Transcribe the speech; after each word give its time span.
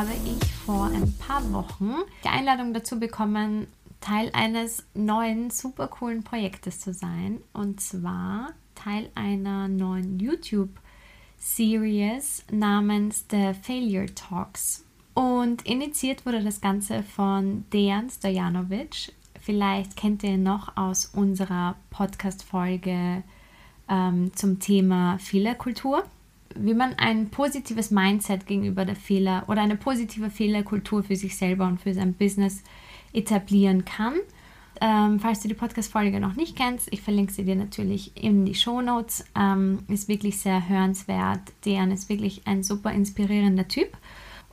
Habe 0.00 0.12
ich 0.24 0.40
vor 0.64 0.86
ein 0.86 1.12
paar 1.18 1.52
Wochen 1.52 1.96
die 2.24 2.28
Einladung 2.28 2.72
dazu 2.72 2.98
bekommen, 2.98 3.66
Teil 4.00 4.30
eines 4.32 4.86
neuen, 4.94 5.50
super 5.50 5.88
coolen 5.88 6.24
Projektes 6.24 6.80
zu 6.80 6.94
sein. 6.94 7.42
Und 7.52 7.82
zwar 7.82 8.54
Teil 8.74 9.10
einer 9.14 9.68
neuen 9.68 10.18
YouTube-Series 10.18 12.44
namens 12.50 13.26
The 13.30 13.52
Failure 13.60 14.06
Talks. 14.14 14.86
Und 15.12 15.66
initiiert 15.66 16.24
wurde 16.24 16.42
das 16.42 16.62
Ganze 16.62 17.02
von 17.02 17.66
Dejan 17.70 18.08
Stojanovic. 18.08 19.12
Vielleicht 19.38 19.96
kennt 19.96 20.22
ihr 20.22 20.30
ihn 20.30 20.44
noch 20.44 20.78
aus 20.78 21.10
unserer 21.14 21.76
Podcast-Folge 21.90 23.22
ähm, 23.86 24.34
zum 24.34 24.60
Thema 24.60 25.18
Fehlerkultur. 25.18 26.04
Wie 26.56 26.74
man 26.74 26.94
ein 26.94 27.30
positives 27.30 27.90
Mindset 27.90 28.46
gegenüber 28.46 28.84
der 28.84 28.96
Fehler 28.96 29.44
oder 29.48 29.62
eine 29.62 29.76
positive 29.76 30.30
Fehlerkultur 30.30 31.02
für 31.02 31.16
sich 31.16 31.36
selber 31.36 31.66
und 31.66 31.80
für 31.80 31.94
sein 31.94 32.14
Business 32.14 32.62
etablieren 33.12 33.84
kann. 33.84 34.14
Ähm, 34.80 35.20
falls 35.20 35.40
du 35.40 35.48
die 35.48 35.54
Podcast-Folge 35.54 36.20
noch 36.20 36.36
nicht 36.36 36.56
kennst, 36.56 36.92
ich 36.92 37.02
verlinke 37.02 37.32
sie 37.32 37.44
dir 37.44 37.56
natürlich 37.56 38.16
in 38.16 38.46
die 38.46 38.54
Show 38.54 38.80
Notes. 38.80 39.24
Ähm, 39.38 39.80
ist 39.88 40.08
wirklich 40.08 40.38
sehr 40.38 40.68
hörenswert. 40.68 41.40
Dejan 41.64 41.90
ist 41.90 42.08
wirklich 42.08 42.46
ein 42.46 42.62
super 42.62 42.92
inspirierender 42.92 43.68
Typ. 43.68 43.96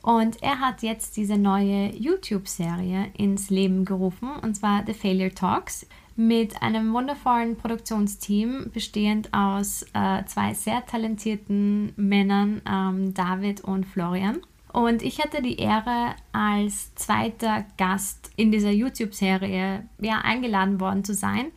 Und 0.02 0.42
er 0.42 0.60
hat 0.60 0.82
jetzt 0.82 1.16
diese 1.16 1.38
neue 1.38 1.94
YouTube-Serie 1.96 3.10
ins 3.16 3.50
Leben 3.50 3.84
gerufen, 3.84 4.30
und 4.42 4.54
zwar 4.54 4.84
The 4.86 4.94
Failure 4.94 5.34
Talks, 5.34 5.86
mit 6.18 6.62
einem 6.62 6.92
wundervollen 6.92 7.54
Produktionsteam, 7.54 8.72
bestehend 8.74 9.32
aus 9.32 9.86
äh, 9.94 10.24
zwei 10.24 10.52
sehr 10.52 10.84
talentierten 10.84 11.92
Männern, 11.94 12.60
ähm, 12.68 13.14
David 13.14 13.60
und 13.60 13.86
Florian. 13.86 14.40
Und 14.72 15.02
ich 15.02 15.22
hatte 15.22 15.40
die 15.42 15.58
Ehre, 15.58 16.16
als 16.32 16.92
zweiter 16.96 17.64
Gast 17.76 18.32
in 18.34 18.50
dieser 18.50 18.72
YouTube-Serie 18.72 19.84
ja, 20.00 20.18
eingeladen 20.18 20.80
worden 20.80 21.04
zu 21.04 21.14
sein. 21.14 21.52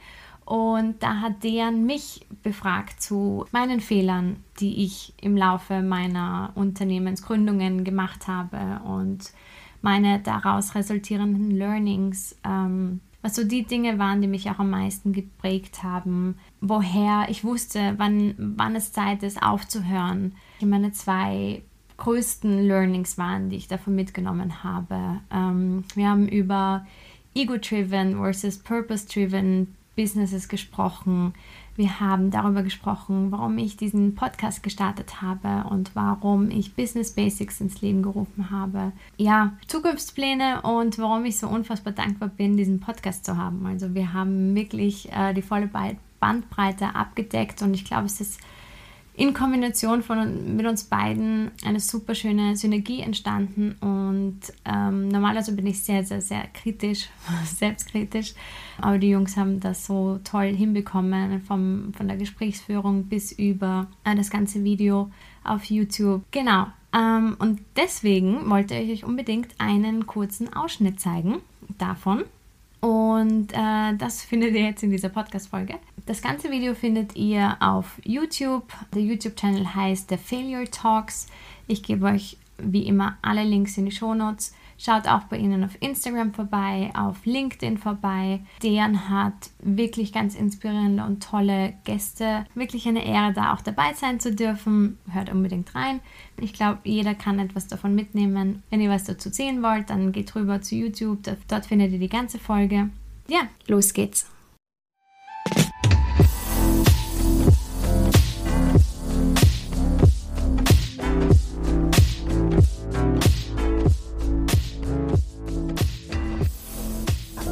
Und 0.46 1.02
da 1.02 1.22
hat 1.22 1.44
Dejan 1.44 1.88
mich 1.88 2.28
befragt 2.44 3.02
zu 3.02 3.46
meinen 3.52 3.80
Fehlern, 3.80 4.44
die 4.60 4.84
ich 4.84 5.16
im 5.22 5.36
Laufe 5.36 5.82
meiner 5.82 6.52
Unternehmensgründungen 6.54 7.84
gemacht 7.84 8.28
habe 8.28 8.80
und 8.86 9.32
meine 9.82 10.20
daraus 10.20 10.76
resultierenden 10.76 11.50
Learnings, 11.50 12.38
ähm, 12.44 13.02
was 13.22 13.36
so 13.36 13.44
die 13.44 13.64
Dinge 13.64 14.00
waren, 14.00 14.22
die 14.22 14.28
mich 14.28 14.50
auch 14.50 14.60
am 14.60 14.70
meisten 14.70 15.14
geprägt 15.14 15.84
haben, 15.84 16.38
woher 16.60 17.28
ich 17.30 17.44
wusste, 17.44 17.94
wann, 17.98 18.34
wann 18.38 18.76
es 18.76 18.92
Zeit 18.92 19.24
ist, 19.24 19.42
aufzuhören. 19.42 20.36
Meine 20.62 20.92
zwei 20.92 21.62
größten 21.98 22.66
Learnings 22.66 23.18
waren, 23.18 23.50
die 23.50 23.58
ich 23.58 23.68
davon 23.68 23.96
mitgenommen 23.96 24.64
habe. 24.64 25.22
Ähm, 25.32 25.84
wir 25.94 26.10
haben 26.10 26.28
über 26.28 26.86
Ego-Driven 27.36 28.16
versus 28.16 28.58
Purpose-Driven 28.58 29.76
Businesses 29.96 30.48
gesprochen. 30.48 31.34
Wir 31.82 32.00
haben 32.00 32.30
darüber 32.30 32.62
gesprochen, 32.62 33.32
warum 33.32 33.58
ich 33.58 33.76
diesen 33.76 34.14
Podcast 34.14 34.62
gestartet 34.62 35.24
habe 35.24 35.68
und 35.68 35.96
warum 35.96 36.52
ich 36.52 36.76
Business 36.76 37.16
Basics 37.16 37.60
ins 37.60 37.82
Leben 37.82 38.04
gerufen 38.04 38.52
habe. 38.52 38.92
Ja, 39.18 39.54
Zukunftspläne 39.66 40.62
und 40.62 41.00
warum 41.00 41.26
ich 41.26 41.40
so 41.40 41.48
unfassbar 41.48 41.92
dankbar 41.92 42.30
bin, 42.30 42.56
diesen 42.56 42.82
Podcast 42.82 43.26
zu 43.26 43.36
haben. 43.36 43.66
Also 43.66 43.96
wir 43.96 44.14
haben 44.14 44.54
wirklich 44.54 45.12
äh, 45.12 45.34
die 45.34 45.42
volle 45.42 45.72
Bandbreite 46.20 46.94
abgedeckt 46.94 47.64
und 47.64 47.74
ich 47.74 47.84
glaube, 47.84 48.06
es 48.06 48.22
ist 48.22 48.40
in 49.22 49.36
Kombination 49.36 50.02
von, 50.02 50.56
mit 50.56 50.66
uns 50.66 50.86
beiden 50.86 51.52
eine 51.64 51.80
super 51.80 52.16
schöne 52.16 52.56
Synergie 52.56 53.02
entstanden 53.02 53.76
und 53.80 54.40
ähm, 54.66 55.10
normalerweise 55.10 55.52
bin 55.52 55.68
ich 55.68 55.84
sehr, 55.84 56.04
sehr, 56.04 56.22
sehr 56.22 56.48
kritisch, 56.52 57.08
selbstkritisch, 57.46 58.34
aber 58.80 58.98
die 58.98 59.12
Jungs 59.12 59.38
haben 59.38 59.60
das 59.60 59.86
so 59.86 60.20
toll 60.24 60.56
hinbekommen, 60.56 61.40
vom, 61.42 61.94
von 61.96 62.08
der 62.08 62.18
Gesprächsführung 62.18 63.04
bis 63.04 63.32
über 63.32 63.86
äh, 64.06 64.16
das 64.16 64.32
ganze 64.32 64.64
Video 64.64 65.12
auf 65.44 65.66
YouTube. 65.66 66.24
Genau, 66.32 66.66
ähm, 66.92 67.36
und 67.38 67.62
deswegen 67.76 68.50
wollte 68.50 68.74
ich 68.74 68.92
euch 68.92 69.04
unbedingt 69.08 69.50
einen 69.60 70.08
kurzen 70.08 70.52
Ausschnitt 70.52 71.00
zeigen 71.00 71.42
davon. 71.78 72.24
Und 72.82 73.54
äh, 73.54 73.96
das 73.98 74.24
findet 74.24 74.56
ihr 74.56 74.62
jetzt 74.62 74.82
in 74.84 74.90
dieser 74.90 75.10
Podcast-Folge. 75.10 75.76
Das 76.08 76.22
ganze 76.22 76.50
Video 76.50 76.74
findet 76.74 77.16
ihr 77.16 77.56
auf 77.60 78.00
YouTube. 78.04 78.74
Der 78.94 79.04
YouTube-Channel 79.04 79.76
heißt 79.76 80.10
The 80.10 80.18
Failure 80.18 80.70
Talks. 80.70 81.28
Ich 81.68 81.84
gebe 81.84 82.08
euch 82.08 82.38
wie 82.58 82.88
immer 82.88 83.18
alle 83.22 83.44
Links 83.44 83.78
in 83.78 83.86
die 83.86 83.92
Show 83.92 84.16
Notes. 84.16 84.54
Schaut 84.84 85.08
auch 85.08 85.26
bei 85.26 85.38
ihnen 85.38 85.64
auf 85.64 85.80
Instagram 85.80 86.34
vorbei, 86.34 86.90
auf 86.96 87.24
LinkedIn 87.24 87.78
vorbei. 87.78 88.40
Dejan 88.64 89.10
hat 89.12 89.52
wirklich 89.60 90.12
ganz 90.12 90.34
inspirierende 90.34 91.04
und 91.04 91.22
tolle 91.22 91.74
Gäste. 91.84 92.48
Wirklich 92.56 92.88
eine 92.88 93.06
Ehre, 93.06 93.32
da 93.32 93.54
auch 93.54 93.62
dabei 93.62 93.94
sein 93.94 94.20
zu 94.20 94.34
dürfen. 94.34 94.98
Hört 95.12 95.30
unbedingt 95.30 95.76
rein. 95.76 96.00
Ich 96.40 96.54
glaube, 96.54 96.80
jeder 96.84 97.14
kann 97.14 97.38
etwas 97.38 97.68
davon 97.68 97.94
mitnehmen. 97.94 98.64
Wenn 98.72 98.82
ihr 98.82 98.90
was 98.90 99.04
dazu 99.04 99.30
sehen 99.30 99.62
wollt, 99.62 99.92
dann 99.92 100.14
geht 100.14 100.34
rüber 100.34 100.64
zu 100.64 100.74
YouTube. 100.74 101.20
Dort 101.48 101.68
findet 101.68 101.92
ihr 101.92 102.00
die 102.00 102.10
ganze 102.10 102.40
Folge. 102.40 102.90
Ja, 103.28 103.42
los 103.68 103.94
geht's. 103.94 104.32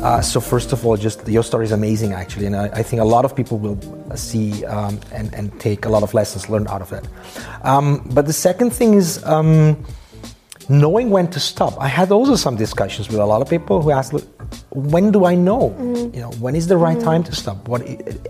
Uh, 0.02 0.22
so 0.22 0.40
first 0.40 0.72
of 0.72 0.86
all, 0.86 0.96
just 0.96 1.28
your 1.28 1.44
story 1.44 1.66
is 1.66 1.74
amazing, 1.74 2.14
actually, 2.14 2.46
and 2.46 2.56
I, 2.56 2.68
I 2.68 2.84
think 2.84 3.02
a 3.02 3.06
lot 3.06 3.26
of 3.26 3.36
people 3.36 3.58
will 3.58 3.78
see 4.16 4.64
um, 4.66 4.98
and, 5.12 5.34
and 5.34 5.60
take 5.60 5.86
a 5.86 5.90
lot 5.90 6.04
of 6.04 6.14
lessons 6.14 6.50
learned 6.50 6.70
out 6.70 6.82
of 6.82 6.94
it. 6.94 7.06
Um, 7.64 8.08
but 8.14 8.26
the 8.26 8.34
second 8.34 8.72
thing 8.72 8.94
is 8.94 9.22
um, 9.26 9.84
knowing 10.70 11.10
when 11.10 11.28
to 11.32 11.40
stop. 11.40 11.76
I 11.82 11.90
had 11.90 12.12
also 12.14 12.38
some 12.38 12.56
discussions 12.56 13.10
with 13.10 13.20
a 13.20 13.26
lot 13.26 13.42
of 13.42 13.50
people 13.50 13.82
who 13.82 13.92
asked, 13.92 14.14
"When 14.70 15.12
do 15.12 15.26
I 15.26 15.36
know? 15.36 15.72
Mm. 15.78 16.16
You 16.16 16.22
know, 16.22 16.32
when 16.40 16.56
is 16.56 16.68
the 16.68 16.78
right 16.78 16.98
mm. 16.98 17.04
time 17.04 17.24
to 17.26 17.36
stop? 17.36 17.68
What 17.68 17.82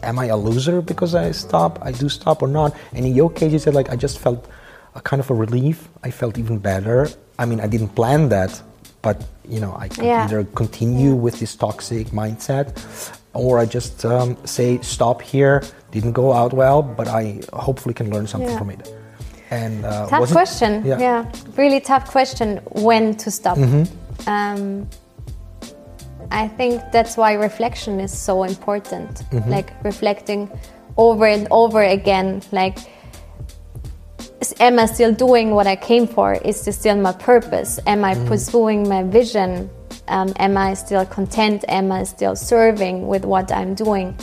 am 0.01 0.17
I 0.17 0.25
a 0.25 0.37
loser 0.37 0.81
because 0.81 1.13
I 1.13 1.29
stop? 1.31 1.77
I 1.83 1.91
do 1.91 2.09
stop 2.09 2.41
or 2.41 2.47
not?" 2.47 2.75
And 2.93 3.05
in 3.05 3.13
your 3.13 3.29
case, 3.29 3.53
you 3.53 3.59
said 3.59 3.75
like, 3.75 3.91
"I 3.91 3.95
just 3.95 4.17
felt 4.17 4.47
a 4.95 5.01
kind 5.01 5.19
of 5.19 5.29
a 5.29 5.35
relief. 5.35 5.87
I 6.03 6.09
felt 6.09 6.39
even 6.39 6.57
better. 6.57 7.09
I 7.37 7.45
mean, 7.45 7.59
I 7.59 7.67
didn't 7.67 7.89
plan 7.89 8.29
that." 8.29 8.59
But 9.01 9.25
you 9.47 9.59
know 9.59 9.75
I 9.75 9.87
can 9.87 10.05
yeah. 10.05 10.23
either 10.23 10.43
continue 10.55 11.09
yeah. 11.09 11.15
with 11.15 11.39
this 11.39 11.55
toxic 11.55 12.07
mindset 12.07 12.67
or 13.33 13.59
I 13.59 13.65
just 13.65 14.05
um, 14.05 14.37
say 14.45 14.79
stop 14.81 15.21
here 15.21 15.63
didn't 15.91 16.13
go 16.13 16.33
out 16.33 16.53
well 16.53 16.81
but 16.81 17.07
I 17.07 17.41
hopefully 17.53 17.93
can 17.93 18.09
learn 18.11 18.27
something 18.27 18.49
yeah. 18.49 18.57
from 18.57 18.69
it 18.69 18.93
and 19.51 19.85
uh, 19.85 20.07
tough 20.07 20.31
question 20.31 20.85
yeah. 20.85 20.99
yeah. 20.99 21.31
really 21.57 21.79
tough 21.79 22.09
question 22.11 22.57
when 22.71 23.15
to 23.17 23.31
stop 23.31 23.57
mm-hmm. 23.57 24.29
um, 24.29 24.87
I 26.31 26.47
think 26.47 26.81
that's 26.91 27.17
why 27.17 27.33
reflection 27.33 27.99
is 27.99 28.15
so 28.15 28.43
important 28.43 29.09
mm-hmm. 29.31 29.49
like 29.49 29.73
reflecting 29.83 30.49
over 30.97 31.25
and 31.25 31.47
over 31.49 31.81
again 31.81 32.41
like 32.51 32.77
am 34.59 34.79
I 34.79 34.85
still 34.85 35.13
doing 35.13 35.51
what 35.51 35.67
I 35.67 35.75
came 35.75 36.07
for? 36.07 36.33
Is 36.33 36.65
this 36.65 36.79
still 36.79 36.95
my 36.95 37.13
purpose? 37.13 37.79
Am 37.87 38.03
I 38.03 38.15
mm. 38.15 38.27
pursuing 38.27 38.87
my 38.87 39.03
vision? 39.03 39.69
Um, 40.07 40.33
am 40.37 40.57
I 40.57 40.73
still 40.73 41.05
content? 41.05 41.65
Am 41.67 41.91
I 41.91 42.03
still 42.03 42.35
serving 42.35 43.07
with 43.07 43.25
what 43.25 43.51
I'm 43.51 43.75
doing? 43.75 44.17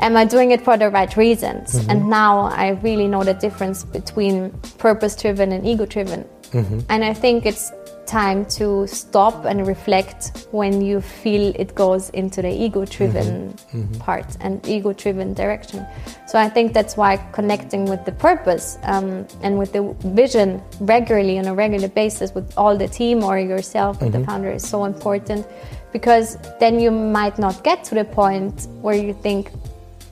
Am 0.00 0.16
I 0.16 0.24
doing 0.24 0.50
it 0.50 0.60
for 0.60 0.76
the 0.76 0.90
right 0.90 1.16
reasons? 1.16 1.74
Mm-hmm. 1.74 1.90
And 1.90 2.10
now 2.10 2.40
I 2.40 2.70
really 2.82 3.06
know 3.06 3.22
the 3.22 3.34
difference 3.34 3.84
between 3.84 4.50
purpose 4.78 5.14
driven 5.14 5.52
and 5.52 5.64
ego 5.66 5.86
driven. 5.86 6.24
Mm-hmm. 6.50 6.80
And 6.88 7.04
I 7.04 7.14
think 7.14 7.46
it's 7.46 7.70
time 8.12 8.44
to 8.44 8.86
stop 8.86 9.46
and 9.46 9.66
reflect 9.66 10.46
when 10.50 10.82
you 10.82 11.00
feel 11.00 11.44
it 11.56 11.74
goes 11.74 12.10
into 12.10 12.42
the 12.42 12.52
ego 12.64 12.84
driven 12.84 13.54
mm-hmm. 13.54 13.94
part 13.94 14.36
and 14.40 14.52
ego 14.68 14.92
driven 14.92 15.32
direction. 15.32 15.86
So 16.26 16.38
I 16.38 16.48
think 16.50 16.74
that's 16.74 16.94
why 16.94 17.16
connecting 17.32 17.86
with 17.86 18.04
the 18.04 18.12
purpose 18.12 18.76
um, 18.82 19.26
and 19.42 19.58
with 19.58 19.72
the 19.72 19.82
vision 20.20 20.62
regularly 20.80 21.38
on 21.38 21.46
a 21.46 21.54
regular 21.54 21.88
basis 21.88 22.34
with 22.34 22.52
all 22.58 22.76
the 22.76 22.88
team 22.88 23.24
or 23.24 23.38
yourself, 23.38 23.98
mm-hmm. 23.98 24.10
the 24.10 24.24
founder, 24.26 24.50
is 24.50 24.68
so 24.68 24.84
important 24.84 25.46
because 25.90 26.36
then 26.60 26.78
you 26.78 26.90
might 26.90 27.38
not 27.38 27.64
get 27.64 27.82
to 27.84 27.94
the 27.94 28.04
point 28.04 28.68
where 28.82 28.94
you 28.94 29.14
think, 29.14 29.50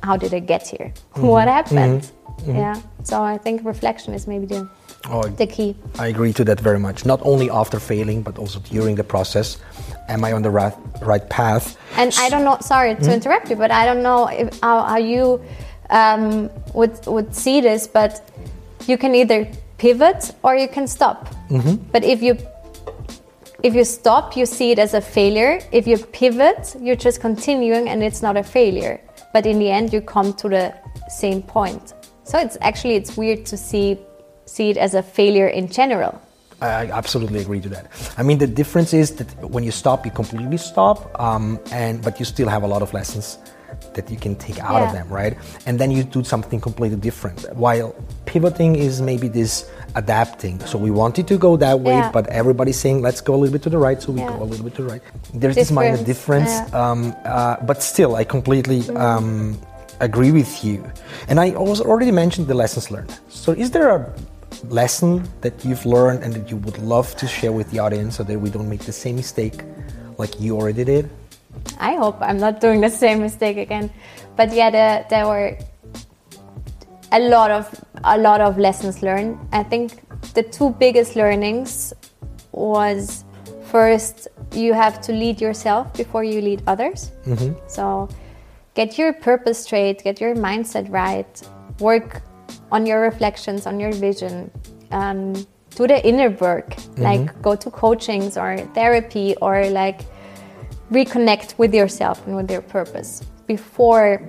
how 0.03 0.17
did 0.17 0.33
I 0.33 0.39
get 0.39 0.67
here? 0.67 0.89
Mm-hmm. 0.89 1.27
What 1.27 1.49
happened? 1.49 2.11
Mm-hmm. 2.41 2.57
Yeah. 2.57 2.81
So 3.03 3.23
I 3.23 3.39
think 3.39 3.65
reflection 3.65 4.15
is 4.15 4.27
maybe 4.27 4.47
the 4.47 4.69
oh, 5.09 5.23
the 5.23 5.47
key. 5.47 5.77
I 5.99 6.09
agree 6.09 6.33
to 6.35 6.45
that 6.45 6.61
very 6.61 6.79
much. 6.79 7.05
Not 7.05 7.21
only 7.23 7.51
after 7.51 7.79
failing, 7.79 8.23
but 8.23 8.39
also 8.39 8.61
during 8.61 8.97
the 8.97 9.05
process. 9.05 9.59
Am 10.09 10.25
I 10.25 10.33
on 10.33 10.43
the 10.43 10.51
right, 10.51 10.75
right 11.03 11.29
path? 11.31 11.79
And 11.97 12.13
I 12.19 12.29
don't 12.29 12.45
know. 12.45 12.59
Sorry 12.61 12.95
to 12.95 13.01
mm-hmm. 13.01 13.11
interrupt 13.11 13.49
you, 13.51 13.57
but 13.57 13.71
I 13.71 13.87
don't 13.87 14.03
know 14.03 14.27
if, 14.27 14.61
how, 14.61 14.83
how 14.83 14.99
you 14.99 15.41
um, 15.91 16.51
would 16.75 17.07
would 17.07 17.35
see 17.35 17.61
this. 17.61 17.87
But 17.87 18.21
you 18.87 18.99
can 18.99 19.15
either 19.15 19.49
pivot 19.79 20.35
or 20.43 20.57
you 20.57 20.69
can 20.69 20.87
stop. 20.87 21.29
Mm-hmm. 21.49 21.77
But 21.93 22.05
if 22.05 22.23
you 22.23 22.37
if 23.63 23.75
you 23.75 23.85
stop, 23.85 24.37
you 24.37 24.47
see 24.47 24.71
it 24.71 24.79
as 24.79 24.95
a 24.95 25.01
failure. 25.01 25.61
If 25.71 25.87
you 25.87 25.99
pivot, 25.99 26.77
you're 26.81 26.97
just 26.97 27.21
continuing 27.21 27.89
and 27.89 28.03
it's 28.03 28.23
not 28.23 28.37
a 28.37 28.43
failure. 28.43 29.01
But 29.33 29.47
in 29.47 29.59
the 29.59 29.71
end, 29.71 29.93
you 29.93 30.01
come 30.01 30.33
to 30.35 30.49
the 30.49 30.75
same 31.09 31.43
point. 31.43 31.93
So 32.31 32.39
it's 32.39 32.57
actually 32.61 32.95
it's 32.95 33.17
weird 33.17 33.45
to 33.47 33.57
see 33.57 33.99
see 34.47 34.71
it 34.71 34.77
as 34.77 34.95
a 34.95 35.03
failure 35.03 35.49
in 35.49 35.67
general. 35.67 36.21
I 36.63 36.87
absolutely 36.93 37.41
agree 37.41 37.61
to 37.61 37.69
that. 37.71 37.87
I 38.19 38.23
mean, 38.23 38.39
the 38.39 38.47
difference 38.47 38.93
is 38.95 39.17
that 39.17 39.51
when 39.51 39.65
you 39.65 39.73
stop, 39.73 40.05
you 40.05 40.13
completely 40.13 40.59
stop, 40.59 41.19
um, 41.19 41.59
and 41.73 42.01
but 42.03 42.21
you 42.21 42.25
still 42.25 42.49
have 42.49 42.63
a 42.63 42.69
lot 42.69 42.83
of 42.83 42.95
lessons 42.95 43.39
that 43.95 44.09
you 44.11 44.17
can 44.17 44.37
take 44.37 44.61
out 44.61 44.79
yeah. 44.79 44.87
of 44.87 44.93
them, 44.93 45.09
right? 45.09 45.37
And 45.67 45.81
then 45.81 45.91
you 45.91 46.05
do 46.05 46.23
something 46.23 46.61
completely 46.61 46.99
different. 46.99 47.53
While 47.57 47.97
pivoting 48.27 48.77
is 48.77 49.01
maybe 49.01 49.27
this 49.27 49.69
adapting. 49.97 50.61
So 50.67 50.79
we 50.79 50.93
wanted 50.93 51.27
to 51.29 51.37
go 51.37 51.57
that 51.57 51.81
way, 51.81 51.95
yeah. 51.95 52.13
but 52.13 52.29
everybody's 52.29 52.79
saying 52.79 53.03
let's 53.03 53.21
go 53.21 53.35
a 53.35 53.39
little 53.39 53.53
bit 53.53 53.63
to 53.63 53.71
the 53.71 53.79
right, 53.79 54.01
so 54.01 54.13
we 54.13 54.21
yeah. 54.21 54.29
go 54.29 54.43
a 54.43 54.45
little 54.45 54.65
bit 54.65 54.77
to 54.77 54.83
the 54.83 54.89
right. 54.89 55.03
There's 55.35 55.57
difference. 55.57 55.57
this 55.57 55.71
minor 55.73 56.05
difference, 56.05 56.75
um, 56.75 57.13
uh, 57.25 57.57
but 57.67 57.83
still, 57.83 58.15
I 58.15 58.23
completely. 58.23 58.83
Mm. 58.83 59.01
Um, 59.01 59.61
agree 60.01 60.33
with 60.33 60.65
you. 60.65 60.85
And 61.29 61.39
I 61.39 61.53
also 61.55 61.85
already 61.85 62.11
mentioned 62.11 62.49
the 62.49 62.55
lessons 62.55 62.91
learned. 62.91 63.19
So, 63.29 63.53
is 63.53 63.71
there 63.71 63.89
a 63.91 64.13
lesson 64.69 65.29
that 65.41 65.65
you've 65.65 65.87
learned 65.87 66.23
and 66.23 66.35
that 66.35 66.51
you 66.51 66.57
would 66.59 66.79
love 66.79 67.15
to 67.17 67.27
share 67.27 67.53
with 67.53 67.71
the 67.71 67.79
audience 67.79 68.17
so 68.17 68.25
that 68.25 68.39
we 68.39 68.51
don't 68.51 68.69
make 68.69 68.83
the 68.83 68.93
same 68.93 69.17
mistake 69.17 69.63
like 70.19 70.41
you 70.41 70.57
already 70.57 70.85
did? 70.85 71.11
I 71.79 71.97
hope 71.97 72.17
I'm 72.21 72.39
not 72.39 72.61
doing 72.61 72.81
the 72.81 72.91
same 72.91 73.21
mistake 73.21 73.57
again. 73.57 73.91
But 74.37 74.53
yeah, 74.53 74.71
there, 74.71 75.07
there 75.09 75.27
were 75.27 75.59
a 77.13 77.21
lot 77.21 77.51
of 77.51 77.85
a 78.05 78.17
lot 78.17 78.41
of 78.41 78.59
lessons 78.59 79.03
learned. 79.03 79.39
I 79.53 79.63
think 79.63 80.01
the 80.35 80.43
two 80.43 80.71
biggest 80.71 81.17
learnings 81.17 81.93
was 82.53 83.25
first 83.65 84.29
you 84.53 84.75
have 84.75 85.01
to 85.03 85.13
lead 85.13 85.41
yourself 85.41 85.93
before 85.95 86.25
you 86.25 86.41
lead 86.41 86.63
others. 86.67 87.13
Mm-hmm. 87.27 87.55
So 87.69 88.09
get 88.75 88.99
your 88.99 89.13
purpose 89.13 89.65
straight, 89.65 90.03
get 90.03 90.21
your 90.21 90.35
mindset 90.35 90.91
right, 90.91 91.43
work 91.79 92.23
on 92.73 92.87
your 92.87 93.01
reflections, 93.01 93.67
on 93.67 93.81
your 93.81 93.93
vision. 93.93 94.51
Um, 94.91 95.35
do 95.77 95.87
the 95.87 96.05
inner 96.07 96.31
work, 96.31 96.71
mm-hmm. 96.71 97.03
like 97.03 97.43
go 97.43 97.55
to 97.55 97.71
coachings 97.71 98.37
or 98.37 98.57
therapy 98.75 99.37
or 99.41 99.69
like 99.71 100.01
reconnect 100.91 101.57
with 101.59 101.73
yourself 101.73 102.27
and 102.27 102.37
with 102.37 102.51
your 102.51 102.63
purpose 102.63 103.23
before 103.47 104.27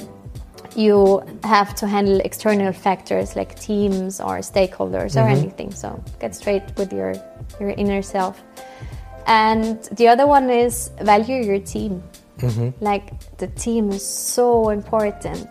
you 0.75 1.21
have 1.43 1.75
to 1.75 1.87
handle 1.87 2.19
external 2.21 2.71
factors 2.71 3.35
like 3.35 3.59
teams 3.59 4.21
or 4.21 4.39
stakeholders 4.39 5.15
mm-hmm. 5.15 5.19
or 5.19 5.27
anything. 5.27 5.71
So 5.71 6.01
get 6.19 6.35
straight 6.35 6.63
with 6.77 6.93
your 6.93 7.13
your 7.59 7.71
inner 7.71 8.01
self. 8.01 8.41
And 9.27 9.83
the 9.93 10.07
other 10.07 10.25
one 10.25 10.49
is 10.49 10.91
value 11.01 11.43
your 11.43 11.59
team. 11.59 12.03
Mm-hmm. 12.37 12.83
Like 12.83 13.37
the 13.37 13.47
team 13.47 13.91
is 13.91 14.05
so 14.05 14.69
important. 14.69 15.47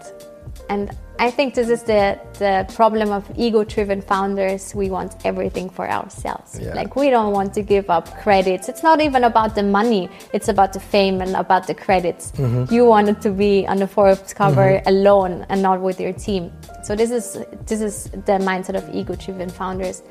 And 0.69 0.97
I 1.21 1.31
think 1.31 1.55
this 1.55 1.69
is 1.69 1.83
the, 1.83 2.19
the 2.39 2.65
problem 2.75 3.11
of 3.11 3.31
ego 3.37 3.63
driven 3.63 4.01
founders. 4.01 4.75
We 4.75 4.89
want 4.89 5.15
everything 5.27 5.69
for 5.69 5.87
ourselves. 5.87 6.59
Yeah. 6.59 6.73
Like, 6.73 6.97
we 6.97 7.11
don't 7.11 7.35
want 7.35 7.53
to 7.55 7.63
give 7.63 7.91
up 7.91 8.17
credits. 8.23 8.71
It's 8.71 8.83
not 8.83 9.03
even 9.03 9.25
about 9.25 9.55
the 9.55 9.63
money, 9.63 10.09
it's 10.33 10.49
about 10.49 10.73
the 10.73 10.81
fame 10.81 11.21
and 11.21 11.37
about 11.37 11.67
the 11.67 11.75
credits. 11.75 12.33
Mm-hmm. 12.33 12.73
You 12.73 12.87
wanted 12.87 13.21
to 13.21 13.31
be 13.31 13.67
on 13.67 13.77
the 13.77 13.87
Forbes 13.87 14.33
cover 14.33 14.81
mm-hmm. 14.81 14.89
alone 14.89 15.45
and 15.51 15.61
not 15.61 15.83
with 15.83 16.01
your 16.01 16.15
team. 16.15 16.51
So, 16.83 16.97
this 16.97 17.11
is, 17.11 17.45
this 17.67 17.83
is 17.83 18.05
the 18.05 18.39
mindset 18.41 18.77
of 18.77 18.95
ego 18.95 19.15
driven 19.15 19.51
founders. 19.51 20.03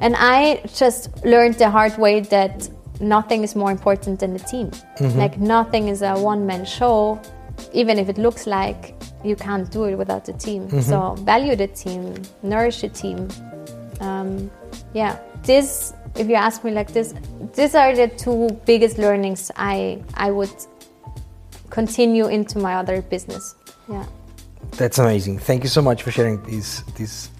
And 0.00 0.14
I 0.16 0.62
just 0.72 1.24
learned 1.24 1.54
the 1.54 1.68
hard 1.68 1.98
way 1.98 2.20
that 2.20 2.68
nothing 3.00 3.44
is 3.44 3.54
more 3.54 3.70
important 3.70 4.20
than 4.20 4.32
the 4.32 4.40
team. 4.40 4.70
Mm-hmm. 4.70 5.18
Like, 5.18 5.38
nothing 5.38 5.88
is 5.88 6.02
a 6.02 6.14
one 6.18 6.46
man 6.46 6.64
show, 6.64 7.20
even 7.72 7.98
if 7.98 8.08
it 8.08 8.18
looks 8.18 8.46
like 8.46 8.94
you 9.24 9.36
can't 9.36 9.70
do 9.70 9.84
it 9.84 9.96
without 9.96 10.24
the 10.24 10.32
team. 10.32 10.68
Mm-hmm. 10.68 10.80
So 10.80 11.14
value 11.24 11.56
the 11.56 11.66
team, 11.68 12.14
nourish 12.42 12.80
the 12.80 12.88
team. 12.88 13.28
Um, 14.00 14.50
yeah, 14.94 15.18
this. 15.42 15.92
If 16.16 16.28
you 16.28 16.34
ask 16.34 16.64
me 16.64 16.72
like 16.72 16.92
this, 16.92 17.14
these 17.54 17.74
are 17.74 17.94
the 17.94 18.08
two 18.08 18.48
biggest 18.64 18.98
learnings 18.98 19.50
I 19.56 20.02
I 20.14 20.30
would 20.30 20.50
continue 21.70 22.26
into 22.26 22.58
my 22.58 22.74
other 22.74 23.02
business. 23.02 23.54
Yeah. 23.88 24.06
That's 24.72 24.98
amazing. 24.98 25.38
Thank 25.38 25.62
you 25.62 25.68
so 25.68 25.82
much 25.82 26.02
for 26.02 26.10
sharing 26.10 26.42
these 26.44 26.82
these 26.96 27.30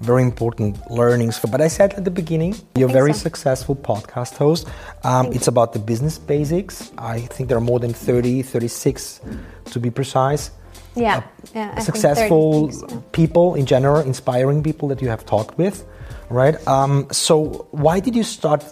very 0.00 0.22
important 0.22 0.78
learnings. 0.90 1.38
But 1.38 1.60
I 1.60 1.68
said 1.68 1.94
at 1.94 2.04
the 2.04 2.10
beginning, 2.10 2.54
you're 2.76 2.88
a 2.88 2.92
very 2.92 3.12
so. 3.12 3.20
successful 3.20 3.76
podcast 3.76 4.36
host. 4.36 4.68
Um, 5.04 5.32
it's 5.32 5.48
about 5.48 5.72
the 5.72 5.78
business 5.78 6.18
basics. 6.18 6.92
I 6.98 7.20
think 7.20 7.48
there 7.48 7.58
are 7.58 7.68
more 7.72 7.80
than 7.80 7.92
30, 7.92 8.42
36 8.42 9.20
to 9.66 9.80
be 9.80 9.90
precise 9.90 10.50
yeah, 10.96 11.22
yeah 11.54 11.78
successful 11.78 12.68
things, 12.68 12.84
yeah. 12.88 13.00
people 13.12 13.54
in 13.54 13.66
general, 13.66 14.00
inspiring 14.00 14.62
people 14.62 14.88
that 14.88 15.02
you 15.02 15.08
have 15.08 15.24
talked 15.24 15.56
with, 15.58 15.84
right? 16.30 16.56
Um, 16.66 17.06
so, 17.12 17.68
why 17.70 18.00
did 18.00 18.16
you 18.16 18.24
start 18.24 18.64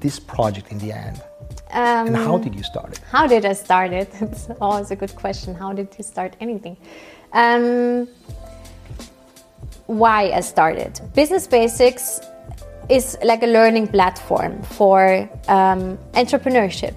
this 0.00 0.20
project 0.20 0.70
in 0.70 0.78
the 0.78 0.92
end? 0.92 1.20
Um, 1.70 2.08
and 2.08 2.16
how 2.16 2.36
did 2.36 2.54
you 2.54 2.62
start 2.62 2.92
it? 2.92 3.00
How 3.10 3.26
did 3.26 3.46
I 3.46 3.54
start 3.54 3.92
it? 3.92 4.12
It's 4.20 4.48
always 4.60 4.90
a 4.90 4.96
good 4.96 5.14
question. 5.16 5.54
How 5.54 5.72
did 5.72 5.88
you 5.96 6.04
start 6.04 6.36
anything? 6.40 6.76
Um, 7.32 8.08
why 9.86 10.30
I 10.32 10.40
started? 10.40 11.00
Business 11.14 11.46
Basics 11.46 12.20
is 12.88 13.16
like 13.24 13.42
a 13.42 13.46
learning 13.46 13.88
platform 13.88 14.62
for 14.62 15.28
um, 15.48 15.98
entrepreneurship 16.14 16.94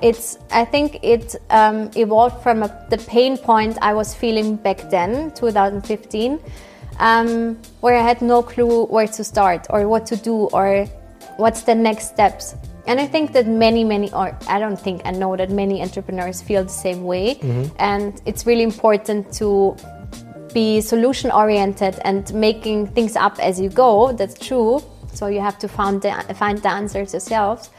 it's 0.00 0.38
i 0.50 0.64
think 0.64 0.98
it 1.02 1.34
um, 1.50 1.90
evolved 1.96 2.40
from 2.42 2.62
a, 2.62 2.86
the 2.90 2.98
pain 2.98 3.36
point 3.36 3.76
i 3.82 3.92
was 3.92 4.14
feeling 4.14 4.56
back 4.56 4.78
then 4.90 5.30
2015 5.32 6.38
um, 7.00 7.58
where 7.80 7.96
i 7.96 8.02
had 8.02 8.22
no 8.22 8.42
clue 8.42 8.84
where 8.86 9.08
to 9.08 9.24
start 9.24 9.66
or 9.70 9.88
what 9.88 10.06
to 10.06 10.16
do 10.16 10.48
or 10.52 10.84
what's 11.36 11.62
the 11.62 11.74
next 11.74 12.08
steps 12.08 12.54
and 12.86 13.00
i 13.00 13.06
think 13.06 13.32
that 13.32 13.46
many 13.46 13.82
many 13.82 14.12
or 14.12 14.36
i 14.48 14.58
don't 14.58 14.78
think 14.78 15.02
i 15.04 15.10
know 15.10 15.36
that 15.36 15.50
many 15.50 15.82
entrepreneurs 15.82 16.40
feel 16.40 16.62
the 16.62 16.70
same 16.70 17.02
way 17.04 17.34
mm-hmm. 17.34 17.64
and 17.78 18.22
it's 18.24 18.46
really 18.46 18.62
important 18.62 19.32
to 19.32 19.76
be 20.52 20.80
solution 20.80 21.30
oriented 21.30 21.98
and 22.04 22.32
making 22.34 22.88
things 22.88 23.16
up 23.16 23.38
as 23.38 23.60
you 23.60 23.68
go. 23.68 24.12
That's 24.12 24.38
true. 24.38 24.82
So 25.12 25.26
you 25.26 25.40
have 25.40 25.58
to 25.58 25.68
find 25.68 26.00
the, 26.00 26.12
find 26.34 26.58
the 26.58 26.70
answers 26.70 27.12
yourselves. 27.12 27.70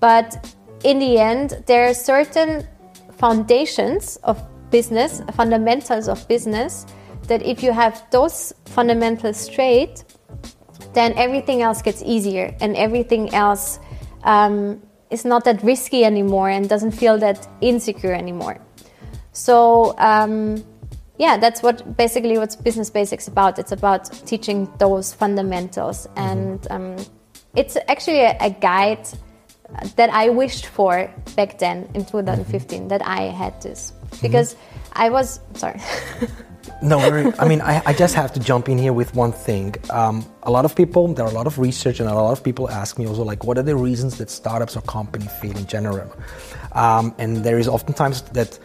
But 0.00 0.54
in 0.84 0.98
the 0.98 1.18
end, 1.18 1.62
there 1.66 1.88
are 1.88 1.94
certain 1.94 2.66
foundations 3.16 4.16
of 4.24 4.42
business, 4.70 5.22
fundamentals 5.34 6.08
of 6.08 6.26
business, 6.28 6.86
that 7.28 7.42
if 7.42 7.62
you 7.62 7.72
have 7.72 8.02
those 8.10 8.52
fundamentals 8.66 9.36
straight, 9.36 10.04
then 10.92 11.12
everything 11.16 11.62
else 11.62 11.82
gets 11.82 12.02
easier 12.02 12.54
and 12.60 12.76
everything 12.76 13.32
else 13.34 13.78
um, 14.24 14.82
is 15.10 15.24
not 15.24 15.44
that 15.44 15.62
risky 15.62 16.04
anymore 16.04 16.50
and 16.50 16.68
doesn't 16.68 16.92
feel 16.92 17.16
that 17.18 17.48
insecure 17.60 18.12
anymore. 18.12 18.58
So, 19.32 19.94
um, 19.98 20.64
yeah, 21.18 21.36
that's 21.36 21.62
what 21.62 21.96
basically 21.96 22.38
what's 22.38 22.56
business 22.56 22.90
basics 22.90 23.28
about. 23.28 23.58
It's 23.58 23.72
about 23.72 24.10
teaching 24.26 24.72
those 24.78 25.12
fundamentals, 25.12 26.06
mm-hmm. 26.06 26.18
and 26.18 26.66
um, 26.70 26.96
it's 27.54 27.76
actually 27.88 28.20
a, 28.20 28.36
a 28.40 28.50
guide 28.50 29.06
that 29.96 30.10
I 30.10 30.28
wished 30.28 30.66
for 30.66 31.10
back 31.36 31.58
then 31.58 31.88
in 31.94 32.04
2015 32.04 32.88
that 32.88 33.06
I 33.06 33.22
had 33.22 33.60
this 33.62 33.92
because 34.20 34.56
I 34.92 35.10
was 35.10 35.40
sorry. 35.54 35.80
No, 36.80 36.98
I 36.98 37.46
mean, 37.46 37.60
I, 37.60 37.80
I, 37.86 37.92
just 37.92 38.14
have 38.16 38.32
to 38.32 38.40
jump 38.40 38.68
in 38.68 38.76
here 38.76 38.92
with 38.92 39.14
one 39.14 39.30
thing. 39.30 39.76
Um, 39.90 40.26
a 40.42 40.50
lot 40.50 40.64
of 40.64 40.74
people, 40.74 41.14
there 41.14 41.24
are 41.24 41.30
a 41.30 41.34
lot 41.34 41.46
of 41.46 41.58
research, 41.58 42.00
and 42.00 42.08
a 42.08 42.14
lot 42.14 42.32
of 42.32 42.42
people 42.42 42.68
ask 42.68 42.98
me 42.98 43.06
also, 43.06 43.22
like, 43.22 43.44
what 43.44 43.56
are 43.56 43.62
the 43.62 43.76
reasons 43.76 44.18
that 44.18 44.30
startups 44.30 44.76
or 44.76 44.80
companies 44.82 45.30
fail 45.40 45.56
in 45.56 45.66
general? 45.66 46.12
Um, 46.72 47.14
and 47.18 47.44
there 47.44 47.58
is 47.58 47.68
oftentimes 47.68 48.22
that 48.22 48.58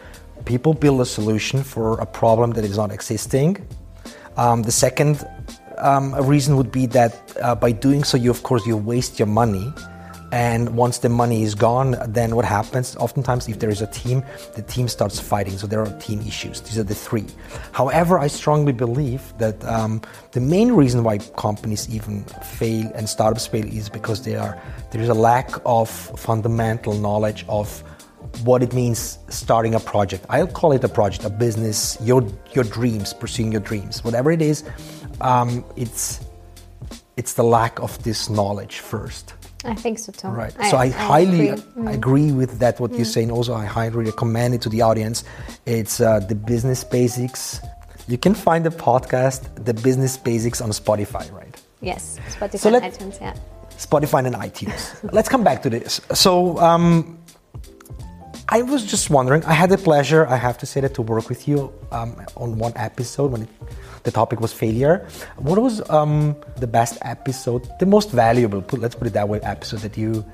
people 0.48 0.72
build 0.72 1.00
a 1.00 1.04
solution 1.04 1.62
for 1.62 2.00
a 2.00 2.06
problem 2.06 2.52
that 2.52 2.64
is 2.64 2.76
not 2.76 2.90
existing. 2.90 3.50
Um, 4.38 4.62
the 4.62 4.72
second 4.72 5.22
um, 5.76 6.14
reason 6.26 6.56
would 6.56 6.72
be 6.72 6.86
that 6.86 7.12
uh, 7.42 7.54
by 7.54 7.70
doing 7.70 8.02
so, 8.02 8.16
you 8.16 8.30
of 8.30 8.42
course 8.42 8.66
you 8.66 8.76
waste 8.76 9.18
your 9.18 9.28
money 9.28 9.72
and 10.32 10.76
once 10.76 10.98
the 10.98 11.08
money 11.08 11.42
is 11.42 11.54
gone, 11.54 11.96
then 12.06 12.36
what 12.36 12.44
happens? 12.44 12.96
Oftentimes, 12.96 13.48
if 13.48 13.60
there 13.60 13.70
is 13.70 13.80
a 13.80 13.86
team, 13.86 14.22
the 14.54 14.62
team 14.62 14.86
starts 14.88 15.18
fighting. 15.18 15.56
So 15.56 15.66
there 15.66 15.80
are 15.80 15.98
team 16.00 16.20
issues. 16.20 16.60
These 16.60 16.78
are 16.78 16.82
the 16.82 16.94
three. 16.94 17.26
However, 17.72 18.18
I 18.18 18.26
strongly 18.26 18.72
believe 18.72 19.22
that 19.38 19.64
um, 19.64 20.02
the 20.32 20.40
main 20.40 20.72
reason 20.72 21.02
why 21.02 21.18
companies 21.36 21.88
even 21.88 22.24
fail 22.58 22.90
and 22.94 23.08
startups 23.08 23.46
fail 23.46 23.64
is 23.64 23.88
because 23.88 24.26
are, 24.28 24.60
there 24.90 25.00
is 25.00 25.08
a 25.08 25.14
lack 25.14 25.50
of 25.64 25.88
fundamental 25.88 26.92
knowledge 26.94 27.46
of 27.48 27.82
what 28.44 28.62
it 28.62 28.72
means 28.72 29.18
starting 29.28 29.74
a 29.74 29.80
project. 29.80 30.24
I'll 30.28 30.46
call 30.46 30.72
it 30.72 30.84
a 30.84 30.88
project, 30.88 31.24
a 31.24 31.30
business, 31.30 31.98
your 32.00 32.26
your 32.52 32.64
dreams, 32.64 33.12
pursuing 33.12 33.52
your 33.52 33.60
dreams, 33.60 34.04
whatever 34.04 34.30
it 34.30 34.42
is. 34.42 34.64
Um, 35.20 35.64
it's 35.76 36.20
it's 37.16 37.34
the 37.34 37.42
lack 37.42 37.80
of 37.80 38.02
this 38.04 38.30
knowledge 38.30 38.78
first. 38.78 39.34
I 39.64 39.74
think 39.74 39.98
so 39.98 40.12
too. 40.12 40.28
Right. 40.28 40.54
I, 40.58 40.70
so 40.70 40.76
I, 40.76 40.84
I 40.84 40.88
highly 40.88 41.48
agree. 41.48 41.62
Mm. 41.76 41.94
agree. 41.94 42.32
with 42.32 42.58
that 42.60 42.78
what 42.78 42.92
mm. 42.92 42.96
you're 42.96 43.04
saying. 43.04 43.30
Also, 43.30 43.54
I 43.54 43.64
highly 43.64 44.04
recommend 44.04 44.54
it 44.54 44.62
to 44.62 44.68
the 44.68 44.82
audience. 44.82 45.24
It's 45.66 46.00
uh, 46.00 46.20
the 46.20 46.34
business 46.34 46.84
basics. 46.84 47.60
You 48.06 48.18
can 48.18 48.34
find 48.34 48.64
the 48.64 48.70
podcast, 48.70 49.64
the 49.64 49.74
business 49.74 50.16
basics, 50.16 50.60
on 50.60 50.70
Spotify, 50.70 51.30
right? 51.32 51.60
Yes, 51.80 52.18
Spotify 52.30 52.58
so 52.58 52.74
and 52.74 52.84
iTunes. 52.84 53.20
Yeah. 53.20 53.34
Spotify 53.70 54.26
and 54.26 54.36
iTunes. 54.36 55.12
Let's 55.12 55.28
come 55.28 55.44
back 55.44 55.62
to 55.62 55.70
this. 55.70 56.00
So. 56.14 56.58
Um, 56.58 57.18
I 58.50 58.62
was 58.62 58.84
just 58.84 59.10
wondering. 59.10 59.44
I 59.44 59.52
had 59.52 59.68
the 59.68 59.76
pleasure, 59.76 60.26
I 60.26 60.36
have 60.36 60.56
to 60.58 60.66
say 60.66 60.80
that, 60.80 60.94
to 60.94 61.02
work 61.02 61.28
with 61.28 61.46
you 61.46 61.72
um, 61.92 62.16
on 62.36 62.56
one 62.56 62.72
episode 62.76 63.32
when 63.32 63.42
it 63.42 63.48
the 64.04 64.10
topic 64.10 64.40
was 64.40 64.52
failure. 64.52 65.06
What 65.36 65.58
was 65.58 65.88
um, 65.90 66.36
the 66.56 66.66
best 66.66 66.98
episode, 67.02 67.68
the 67.78 67.86
most 67.86 68.10
valuable? 68.10 68.62
Put, 68.62 68.80
let's 68.80 68.94
put 68.94 69.06
it 69.06 69.12
that 69.12 69.28
way. 69.28 69.40
Episode 69.42 69.80
that 69.80 69.98
you 69.98 70.24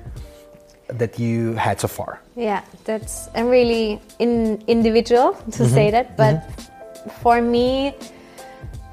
that 0.87 1.19
you 1.19 1.53
had 1.53 1.81
so 1.81 1.87
far. 1.87 2.21
Yeah, 2.35 2.63
that's 2.85 3.27
a 3.35 3.43
really 3.43 3.99
in, 4.19 4.63
individual 4.67 5.33
to 5.33 5.63
mm-hmm. 5.63 5.73
say 5.73 5.91
that, 5.91 6.15
but 6.15 6.35
mm-hmm. 6.35 7.09
for 7.21 7.41
me, 7.41 7.95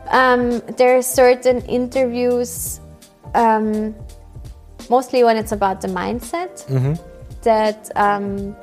um, 0.08 0.60
there 0.78 0.96
are 0.96 1.02
certain 1.02 1.60
interviews, 1.66 2.80
um, 3.34 3.94
mostly 4.88 5.22
when 5.22 5.36
it's 5.36 5.52
about 5.52 5.82
the 5.82 5.88
mindset, 5.88 6.66
mm-hmm. 6.66 6.94
that 7.42 7.90
um, 7.94 8.56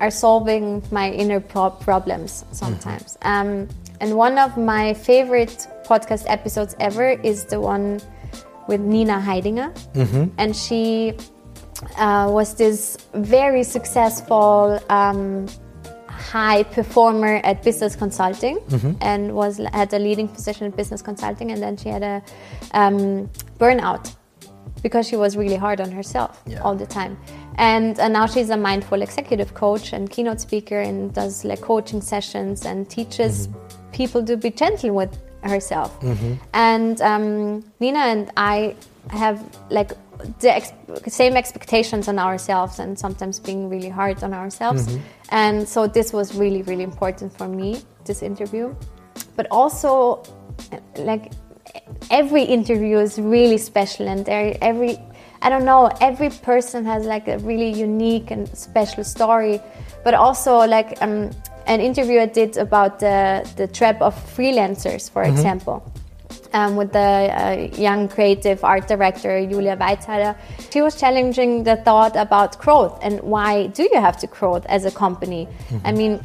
are 0.00 0.10
solving 0.10 0.82
my 0.90 1.10
inner 1.10 1.40
pro- 1.40 1.70
problems 1.70 2.44
sometimes. 2.52 3.16
Mm-hmm. 3.20 3.28
Um, 3.28 3.68
and 4.00 4.16
one 4.16 4.38
of 4.38 4.56
my 4.56 4.94
favorite 4.94 5.66
podcast 5.84 6.24
episodes 6.26 6.74
ever 6.80 7.10
is 7.10 7.44
the 7.44 7.60
one 7.60 8.00
with 8.66 8.80
Nina 8.80 9.20
Heidinger. 9.20 9.72
Mm-hmm. 9.92 10.34
And 10.38 10.56
she 10.56 11.14
uh, 11.98 12.28
was 12.30 12.54
this 12.54 12.96
very 13.14 13.62
successful 13.62 14.80
um, 14.88 15.46
high 16.08 16.62
performer 16.62 17.40
at 17.44 17.62
business 17.62 17.96
consulting 17.96 18.58
mm-hmm. 18.58 18.92
and 19.00 19.34
was 19.34 19.58
had 19.72 19.92
a 19.92 19.98
leading 19.98 20.28
position 20.28 20.66
in 20.66 20.72
business 20.72 21.02
consulting. 21.02 21.50
And 21.50 21.62
then 21.62 21.76
she 21.76 21.88
had 21.88 22.02
a 22.02 22.22
um, 22.72 23.28
burnout 23.58 24.14
because 24.82 25.06
she 25.06 25.16
was 25.16 25.36
really 25.36 25.56
hard 25.56 25.80
on 25.80 25.90
herself 25.90 26.42
yeah. 26.46 26.60
all 26.62 26.74
the 26.74 26.86
time. 26.86 27.18
And, 27.60 27.98
and 28.00 28.12
now 28.12 28.26
she's 28.26 28.50
a 28.50 28.56
mindful 28.56 29.02
executive 29.02 29.54
coach 29.54 29.92
and 29.92 30.10
keynote 30.10 30.40
speaker 30.40 30.80
and 30.80 31.12
does 31.14 31.44
like 31.44 31.60
coaching 31.60 32.00
sessions 32.00 32.64
and 32.64 32.88
teaches 32.88 33.46
mm-hmm 33.46 33.80
people 33.92 34.24
to 34.24 34.36
be 34.36 34.50
gentle 34.50 34.92
with 34.94 35.12
herself. 35.42 35.90
Mm-hmm. 36.00 36.34
And 36.54 37.00
um, 37.00 37.64
Nina 37.80 37.98
and 37.98 38.30
I 38.36 38.76
have 39.10 39.36
like 39.70 39.92
the 40.40 40.54
ex- 40.54 40.72
same 41.08 41.36
expectations 41.36 42.08
on 42.08 42.18
ourselves 42.18 42.78
and 42.78 42.98
sometimes 42.98 43.40
being 43.40 43.68
really 43.68 43.88
hard 43.88 44.22
on 44.22 44.32
ourselves. 44.34 44.86
Mm-hmm. 44.86 45.02
And 45.30 45.68
so 45.68 45.86
this 45.86 46.12
was 46.12 46.34
really, 46.34 46.62
really 46.62 46.84
important 46.84 47.36
for 47.36 47.48
me, 47.48 47.82
this 48.04 48.22
interview. 48.22 48.74
But 49.36 49.46
also, 49.50 50.22
like, 50.96 51.32
every 52.10 52.42
interview 52.42 52.98
is 52.98 53.18
really 53.18 53.58
special 53.58 54.08
and 54.08 54.28
every 54.28 54.98
I 55.42 55.48
don't 55.48 55.64
know, 55.64 55.90
every 56.00 56.30
person 56.30 56.84
has 56.84 57.06
like 57.06 57.26
a 57.28 57.38
really 57.38 57.72
unique 57.72 58.30
and 58.30 58.46
special 58.56 59.04
story, 59.04 59.60
but 60.04 60.14
also 60.14 60.58
like 60.66 61.00
um, 61.00 61.30
an 61.66 61.80
interview 61.80 62.20
I 62.20 62.26
did 62.26 62.56
about 62.56 62.98
the, 62.98 63.48
the 63.56 63.66
trap 63.66 64.02
of 64.02 64.14
freelancers, 64.36 65.10
for 65.10 65.22
mm-hmm. 65.22 65.32
example. 65.32 65.92
Um, 66.52 66.74
with 66.74 66.92
the 66.92 66.98
uh, 66.98 67.76
young 67.76 68.08
creative 68.08 68.64
art 68.64 68.88
director 68.88 69.46
Julia 69.46 69.76
Weizhaler. 69.76 70.36
She 70.72 70.82
was 70.82 70.98
challenging 70.98 71.62
the 71.62 71.76
thought 71.76 72.16
about 72.16 72.58
growth 72.58 72.98
and 73.02 73.20
why 73.20 73.68
do 73.68 73.84
you 73.84 74.00
have 74.00 74.16
to 74.16 74.26
grow 74.26 74.56
as 74.66 74.84
a 74.84 74.90
company? 74.90 75.46
Mm-hmm. 75.46 75.86
I 75.86 75.92
mean, 75.92 76.24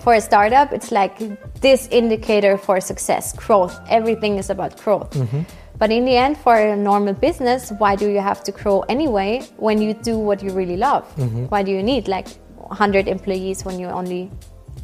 for 0.00 0.14
a 0.14 0.20
startup, 0.20 0.72
it's 0.72 0.90
like 0.90 1.18
this 1.60 1.88
indicator 1.88 2.56
for 2.56 2.80
success 2.80 3.34
growth. 3.34 3.78
Everything 3.90 4.38
is 4.38 4.48
about 4.48 4.78
growth. 4.82 5.10
Mm-hmm. 5.10 5.42
But 5.80 5.90
in 5.90 6.04
the 6.04 6.16
end, 6.16 6.36
for 6.38 6.54
a 6.54 6.76
normal 6.76 7.14
business, 7.14 7.72
why 7.78 7.96
do 7.96 8.08
you 8.08 8.20
have 8.20 8.44
to 8.44 8.52
grow 8.52 8.82
anyway 8.82 9.42
when 9.56 9.82
you 9.82 9.94
do 9.94 10.16
what 10.18 10.42
you 10.42 10.52
really 10.52 10.76
love? 10.76 11.04
Mm-hmm. 11.16 11.46
Why 11.46 11.64
do 11.64 11.72
you 11.72 11.82
need 11.82 12.06
like 12.06 12.28
100 12.56 13.08
employees 13.08 13.64
when 13.64 13.80
you 13.80 13.86
only 13.86 14.30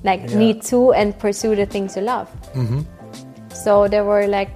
like 0.03 0.23
yeah. 0.29 0.39
need 0.39 0.63
two 0.63 0.93
and 0.93 1.19
pursue 1.19 1.55
the 1.57 1.67
things 1.67 1.97
you 1.97 2.03
love. 2.03 2.29
Mm-hmm. 2.55 2.81
So 3.55 3.89
there 3.89 4.05
were 4.05 4.27
like, 4.27 4.51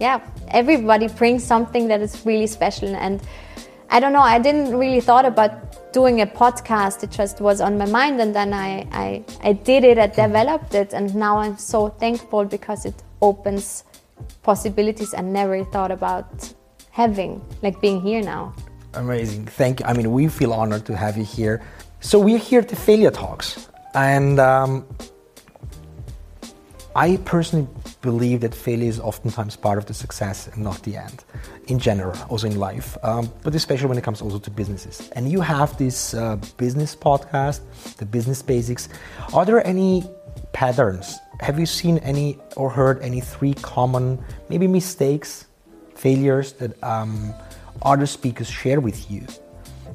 yeah, 0.00 0.20
everybody 0.48 1.08
brings 1.08 1.44
something 1.44 1.88
that 1.88 2.00
is 2.00 2.24
really 2.24 2.46
special. 2.46 2.94
And 2.94 3.20
I 3.90 4.00
don't 4.00 4.12
know, 4.12 4.20
I 4.20 4.38
didn't 4.38 4.76
really 4.76 5.00
thought 5.00 5.24
about 5.24 5.92
doing 5.92 6.20
a 6.20 6.26
podcast. 6.26 7.02
It 7.02 7.10
just 7.10 7.40
was 7.40 7.60
on 7.60 7.78
my 7.78 7.86
mind, 7.86 8.20
and 8.20 8.34
then 8.34 8.52
I 8.52 8.86
I, 8.92 9.24
I 9.42 9.52
did 9.54 9.82
it, 9.82 9.98
I 9.98 10.08
developed 10.08 10.74
it, 10.74 10.92
and 10.92 11.14
now 11.14 11.38
I'm 11.38 11.56
so 11.56 11.88
thankful 11.88 12.44
because 12.44 12.84
it 12.84 13.02
opens 13.22 13.84
possibilities 14.42 15.14
I 15.14 15.20
never 15.20 15.64
thought 15.64 15.90
about 15.90 16.52
having, 16.90 17.40
like 17.62 17.80
being 17.80 18.00
here 18.00 18.22
now. 18.22 18.54
Amazing. 18.94 19.46
Thank 19.46 19.80
you. 19.80 19.86
I 19.86 19.92
mean, 19.92 20.12
we 20.12 20.28
feel 20.28 20.52
honored 20.52 20.86
to 20.86 20.96
have 20.96 21.16
you 21.16 21.24
here. 21.24 21.62
So 22.00 22.18
we're 22.18 22.38
here 22.38 22.60
at 22.60 22.68
the 22.68 22.76
Failure 22.76 23.10
Talks. 23.10 23.68
And 23.94 24.38
um, 24.40 24.86
I 26.94 27.16
personally 27.24 27.68
believe 28.00 28.40
that 28.40 28.54
failure 28.54 28.88
is 28.88 29.00
oftentimes 29.00 29.56
part 29.56 29.78
of 29.78 29.86
the 29.86 29.94
success 29.94 30.48
and 30.48 30.62
not 30.64 30.82
the 30.82 30.96
end, 30.96 31.24
in 31.66 31.78
general, 31.78 32.16
also 32.28 32.46
in 32.46 32.58
life, 32.58 32.96
um, 33.02 33.32
but 33.42 33.54
especially 33.54 33.86
when 33.88 33.98
it 33.98 34.04
comes 34.04 34.20
also 34.20 34.38
to 34.38 34.50
businesses. 34.50 35.08
And 35.10 35.30
you 35.30 35.40
have 35.40 35.76
this 35.78 36.14
uh, 36.14 36.36
business 36.56 36.96
podcast, 36.96 37.60
the 37.96 38.06
Business 38.06 38.42
Basics. 38.42 38.88
Are 39.32 39.44
there 39.44 39.64
any 39.66 40.04
patterns? 40.52 41.18
Have 41.40 41.58
you 41.58 41.66
seen 41.66 41.98
any 41.98 42.38
or 42.56 42.70
heard 42.70 43.00
any 43.02 43.20
three 43.20 43.54
common, 43.54 44.22
maybe 44.48 44.66
mistakes, 44.66 45.46
failures 45.94 46.52
that 46.54 46.82
um, 46.82 47.32
other 47.82 48.06
speakers 48.06 48.48
share 48.48 48.80
with 48.80 49.10
you 49.10 49.26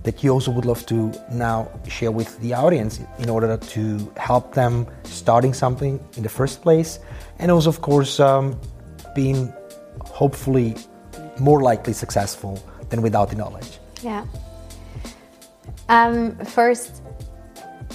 that 0.04 0.24
you 0.24 0.32
also 0.32 0.52
would 0.52 0.66
love 0.66 0.86
to 0.86 1.14
now 1.32 1.70
share 1.88 2.12
with 2.12 2.38
the 2.40 2.54
audience 2.54 3.00
in 3.20 3.30
order 3.30 3.56
to 3.58 4.12
help 4.18 4.54
them 4.54 4.86
starting 5.04 5.54
something 5.54 6.00
in 6.18 6.24
the 6.24 6.30
first 6.30 6.62
place? 6.62 7.00
And 7.40 7.52
also 7.52 7.70
of 7.70 7.82
course 7.82 8.20
um, 8.20 8.60
being 9.16 9.54
hopefully 10.06 10.76
more 11.40 11.62
likely 11.62 11.94
successful 11.94 12.62
than 12.90 13.02
without 13.02 13.30
the 13.30 13.36
knowledge. 13.36 13.80
Yeah. 14.02 14.26
Um, 15.90 16.36
first 16.46 17.02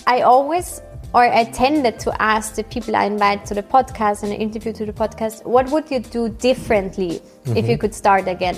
i 0.07 0.23
always 0.23 0.81
or 1.15 1.25
I 1.25 1.45
tended 1.45 1.99
to 2.01 2.23
ask 2.23 2.55
the 2.55 2.65
people 2.65 2.95
I 2.95 3.05
invite 3.05 3.47
to 3.47 3.55
the 3.55 3.63
podcast 3.63 4.23
and 4.23 4.33
interview 4.33 4.73
to 4.75 4.87
the 4.87 4.93
podcast, 4.93 5.45
what 5.45 5.71
would 5.71 5.91
you 5.91 6.01
do 6.01 6.29
differently 6.29 7.21
mm-hmm. 7.21 7.57
if 7.57 7.67
you 7.67 7.73
mm-hmm. 7.73 7.81
could 7.81 7.95
start 7.95 8.29
again? 8.29 8.57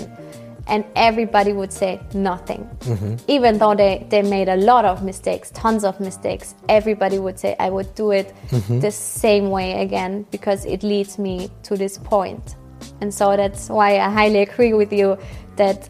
and 0.67 0.85
everybody 0.95 1.53
would 1.53 1.73
say 1.73 1.99
nothing. 2.13 2.63
Mm-hmm. 2.81 3.15
Even 3.27 3.57
though 3.57 3.75
they, 3.75 4.05
they 4.09 4.21
made 4.21 4.47
a 4.47 4.55
lot 4.55 4.85
of 4.85 5.03
mistakes, 5.03 5.51
tons 5.51 5.83
of 5.83 5.99
mistakes, 5.99 6.55
everybody 6.69 7.19
would 7.19 7.39
say, 7.39 7.55
I 7.59 7.69
would 7.69 7.93
do 7.95 8.11
it 8.11 8.33
mm-hmm. 8.47 8.79
the 8.79 8.91
same 8.91 9.49
way 9.49 9.81
again 9.81 10.25
because 10.31 10.65
it 10.65 10.83
leads 10.83 11.17
me 11.17 11.49
to 11.63 11.75
this 11.75 11.97
point. 11.97 12.55
And 13.01 13.13
so 13.13 13.35
that's 13.35 13.69
why 13.69 13.97
I 13.97 14.09
highly 14.09 14.41
agree 14.43 14.73
with 14.73 14.93
you 14.93 15.17
that 15.55 15.89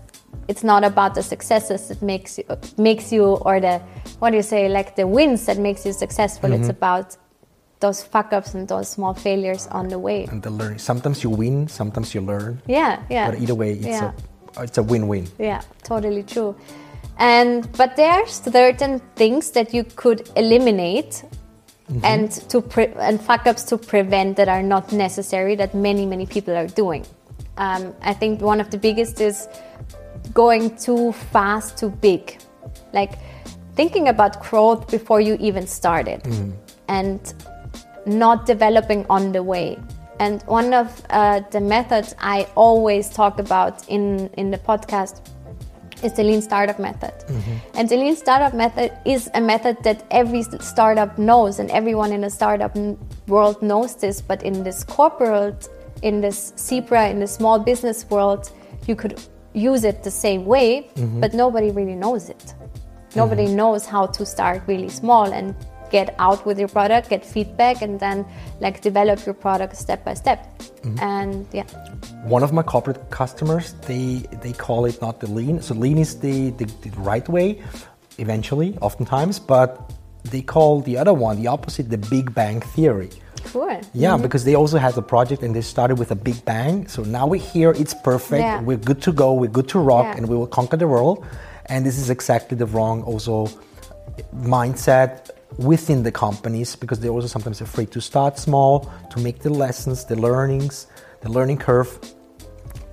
it's 0.52 0.64
not 0.64 0.84
about 0.84 1.12
the 1.16 1.24
successes 1.34 1.88
that 1.90 2.02
makes 2.02 2.38
you 2.38 2.46
makes 2.78 3.06
you 3.16 3.26
or 3.48 3.56
the 3.66 3.76
what 4.20 4.30
do 4.32 4.38
you 4.42 4.48
say 4.56 4.62
like 4.78 4.90
the 5.02 5.08
wins 5.18 5.46
that 5.48 5.58
makes 5.68 5.82
you 5.86 5.94
successful 5.94 6.50
mm-hmm. 6.50 6.62
it's 6.62 6.70
about 6.70 7.08
those 7.82 8.02
fuck 8.04 8.32
ups 8.32 8.54
and 8.54 8.68
those 8.68 8.88
small 8.90 9.14
failures 9.14 9.68
on 9.68 9.90
the 9.90 10.00
way. 10.00 10.26
And 10.26 10.42
the 10.42 10.52
learning. 10.52 10.80
Sometimes 10.80 11.24
you 11.24 11.30
win, 11.30 11.68
sometimes 11.68 12.16
you 12.16 12.22
learn. 12.22 12.62
Yeah, 12.68 13.04
yeah. 13.10 13.32
But 13.32 13.42
either 13.42 13.56
way, 13.56 13.74
it's 13.74 13.86
yeah. 13.86 14.12
a 14.56 14.64
it's 14.64 14.78
a 14.78 14.84
win-win. 14.84 15.28
Yeah, 15.40 15.62
totally 15.84 16.24
true. 16.24 16.56
And 17.18 17.70
but 17.74 17.96
there 17.96 18.12
are 18.12 18.28
certain 18.28 19.02
things 19.16 19.52
that 19.52 19.74
you 19.74 19.84
could 19.84 20.30
eliminate 20.36 21.24
Mm-hmm. 21.92 22.06
and 22.06 22.32
to 22.50 22.62
pre- 22.62 22.94
and 22.96 23.20
fuck 23.20 23.46
ups 23.48 23.64
to 23.64 23.78
prevent 23.78 24.38
that 24.38 24.48
are 24.48 24.64
not 24.64 24.94
necessary 24.94 25.56
that 25.56 25.76
many 25.76 26.06
many 26.06 26.26
people 26.26 26.56
are 26.56 26.68
doing. 26.68 27.06
Um, 27.58 27.94
I 28.02 28.14
think 28.14 28.40
one 28.40 28.62
of 28.62 28.70
the 28.72 28.78
biggest 28.78 29.20
is 29.20 29.50
going 30.34 30.76
too 30.78 31.12
fast, 31.12 31.78
too 31.78 31.90
big, 31.90 32.38
like 32.94 33.14
thinking 33.76 34.08
about 34.08 34.42
growth 34.42 34.90
before 34.90 35.22
you 35.22 35.38
even 35.40 35.68
started, 35.68 36.24
mm-hmm. 36.24 36.52
and 36.88 37.34
not 38.06 38.46
developing 38.46 39.06
on 39.10 39.32
the 39.32 39.44
way. 39.44 39.78
And 40.20 40.44
one 40.44 40.74
of 40.74 41.02
uh, 41.10 41.42
the 41.52 41.60
methods 41.60 42.16
I 42.20 42.48
always 42.56 43.10
talk 43.10 43.40
about 43.40 43.88
in 43.90 44.30
in 44.38 44.52
the 44.52 44.58
podcast 44.58 45.22
is 46.04 46.14
the 46.14 46.24
lean 46.24 46.42
startup 46.42 46.80
method. 46.80 47.14
Mm-hmm. 47.28 47.78
And 47.78 47.90
the 47.90 47.96
lean 47.96 48.16
startup 48.16 48.54
method 48.54 48.92
is 49.06 49.30
a 49.34 49.42
method 49.42 49.78
that 49.84 50.04
every 50.12 50.44
startup 50.60 51.18
knows, 51.18 51.60
and 51.60 51.70
everyone 51.72 52.12
in 52.12 52.22
the 52.22 52.30
startup 52.30 52.76
world 53.28 53.62
knows 53.62 53.96
this. 53.96 54.22
But 54.22 54.44
in 54.44 54.64
this 54.64 54.84
corporate, 54.84 55.70
in 56.02 56.22
this 56.22 56.54
Zebra, 56.58 57.10
in 57.10 57.20
the 57.20 57.28
small 57.28 57.60
business 57.60 58.06
world, 58.10 58.52
you 58.88 58.96
could 58.96 59.20
use 59.54 59.84
it 59.84 60.04
the 60.04 60.12
same 60.12 60.46
way, 60.46 60.90
mm-hmm. 60.96 61.20
but 61.20 61.34
nobody 61.34 61.72
really 61.72 61.96
knows 61.96 62.30
it. 62.30 62.54
Nobody 63.16 63.46
mm-hmm. 63.46 63.56
knows 63.56 63.86
how 63.86 64.06
to 64.08 64.26
start 64.26 64.64
really 64.68 64.90
small 64.90 65.32
and 65.34 65.56
get 65.92 66.16
out 66.20 66.46
with 66.46 66.58
your 66.58 66.70
product, 66.70 67.10
get 67.10 67.26
feedback, 67.26 67.82
and 67.82 68.00
then 68.00 68.26
like 68.62 68.82
develop 68.82 69.26
your 69.26 69.36
product 69.36 69.76
step 69.76 70.06
by 70.06 70.14
step. 70.14 70.58
Mm-hmm. 70.60 71.00
And 71.00 71.48
yeah. 71.52 71.64
One 72.24 72.44
of 72.44 72.54
my 72.54 72.64
corporate 72.64 73.10
customers, 73.10 73.74
they 73.88 74.24
they 74.42 74.54
call 74.54 74.86
it 74.86 75.02
not 75.02 75.20
the 75.20 75.28
lean. 75.28 75.62
So 75.62 75.74
lean 75.74 75.98
is 75.98 76.20
the, 76.20 76.52
the, 76.52 76.66
the 76.66 76.92
right 76.98 77.28
way, 77.28 77.62
eventually, 78.18 78.78
oftentimes, 78.82 79.40
but 79.40 79.92
they 80.24 80.42
call 80.42 80.82
the 80.82 80.98
other 80.98 81.14
one, 81.14 81.42
the 81.42 81.48
opposite, 81.48 81.90
the 81.90 81.98
Big 81.98 82.34
Bang 82.34 82.62
Theory. 82.62 83.10
Cool. 83.46 83.82
Yeah, 83.94 84.14
mm-hmm. 84.14 84.22
because 84.22 84.44
they 84.44 84.56
also 84.56 84.78
had 84.78 84.98
a 84.98 85.02
project 85.02 85.44
and 85.44 85.56
they 85.56 85.62
started 85.62 86.00
with 86.00 86.12
a 86.12 86.16
big 86.16 86.44
bang. 86.46 86.88
So 86.88 87.04
now 87.04 87.28
we're 87.28 87.42
here, 87.42 87.72
it's 87.72 87.94
perfect, 87.94 88.42
yeah. 88.42 88.62
we're 88.62 88.78
good 88.78 89.02
to 89.04 89.12
go, 89.12 89.34
we're 89.34 89.50
good 89.50 89.70
to 89.70 89.80
rock, 89.80 90.06
yeah. 90.06 90.18
and 90.18 90.28
we 90.28 90.36
will 90.36 90.48
conquer 90.48 90.78
the 90.78 90.88
world. 90.88 91.26
And 91.68 91.86
this 91.86 91.98
is 91.98 92.10
exactly 92.10 92.58
the 92.58 92.66
wrong 92.66 93.04
also 93.04 93.48
mindset 94.36 95.30
within 95.58 96.04
the 96.04 96.12
companies 96.12 96.76
because 96.76 97.00
they're 97.00 97.12
also 97.12 97.28
sometimes 97.28 97.62
afraid 97.62 97.92
to 97.92 98.02
start 98.02 98.38
small, 98.38 98.92
to 99.10 99.20
make 99.20 99.40
the 99.40 99.50
lessons, 99.50 100.06
the 100.06 100.16
learnings, 100.16 100.88
the 101.22 101.30
learning 101.30 101.58
curve 101.58 102.00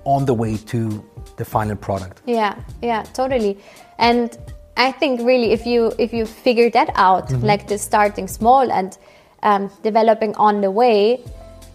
on 0.03 0.25
the 0.25 0.33
way 0.33 0.57
to 0.57 1.03
the 1.37 1.45
final 1.45 1.75
product. 1.75 2.21
Yeah, 2.25 2.55
yeah, 2.81 3.03
totally. 3.13 3.57
And 3.97 4.37
I 4.77 4.91
think 4.91 5.21
really 5.21 5.51
if 5.51 5.65
you 5.65 5.91
if 5.97 6.13
you 6.13 6.25
figure 6.25 6.69
that 6.71 6.91
out, 6.95 7.27
mm-hmm. 7.27 7.45
like 7.45 7.67
the 7.67 7.77
starting 7.77 8.27
small 8.27 8.71
and 8.71 8.97
um, 9.43 9.71
developing 9.83 10.35
on 10.35 10.61
the 10.61 10.71
way, 10.71 11.23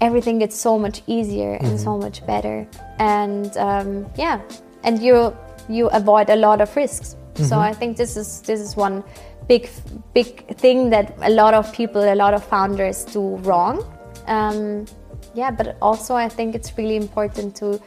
everything 0.01 0.39
gets 0.39 0.57
so 0.57 0.79
much 0.79 1.03
easier 1.07 1.57
mm-hmm. 1.57 1.67
and 1.67 1.81
so 1.81 1.97
much 1.97 2.27
better. 2.27 2.67
And 2.99 3.57
um, 3.57 4.07
yeah, 4.17 4.41
and 4.83 5.03
you 5.03 5.37
you 5.69 5.89
avoid 5.89 6.31
a 6.31 6.37
lot 6.37 6.61
of 6.61 6.75
risks. 6.77 7.17
Mm-hmm. 7.17 7.45
So 7.45 7.59
I 7.59 7.73
think 7.73 7.97
this 7.97 8.17
is 8.17 8.43
this 8.43 8.61
is 8.61 8.77
one 8.77 9.03
big 9.49 9.69
big 10.13 10.57
thing 10.57 10.91
that 10.91 11.17
a 11.23 11.31
lot 11.31 11.55
of 11.55 11.73
people, 11.73 12.03
a 12.03 12.15
lot 12.15 12.35
of 12.35 12.45
founders 12.45 13.05
do 13.05 13.37
wrong. 13.49 13.85
Um, 14.27 14.87
yeah, 15.35 15.51
but 15.51 15.77
also 15.83 16.15
I 16.15 16.29
think 16.29 16.55
it's 16.55 16.77
really 16.79 16.97
important 16.97 17.57
to 17.57 17.81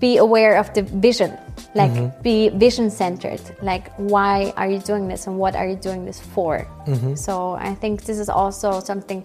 be 0.00 0.16
aware 0.16 0.56
of 0.56 0.72
the 0.74 0.82
vision, 0.82 1.36
like 1.74 1.92
mm-hmm. 1.92 2.22
be 2.22 2.48
vision 2.48 2.90
centered. 2.90 3.40
Like, 3.62 3.92
why 3.96 4.52
are 4.56 4.68
you 4.68 4.78
doing 4.80 5.08
this 5.08 5.26
and 5.26 5.38
what 5.38 5.54
are 5.54 5.68
you 5.68 5.76
doing 5.76 6.04
this 6.04 6.18
for? 6.18 6.66
Mm-hmm. 6.86 7.14
So 7.14 7.52
I 7.52 7.74
think 7.74 8.04
this 8.04 8.18
is 8.18 8.28
also 8.28 8.80
something 8.80 9.24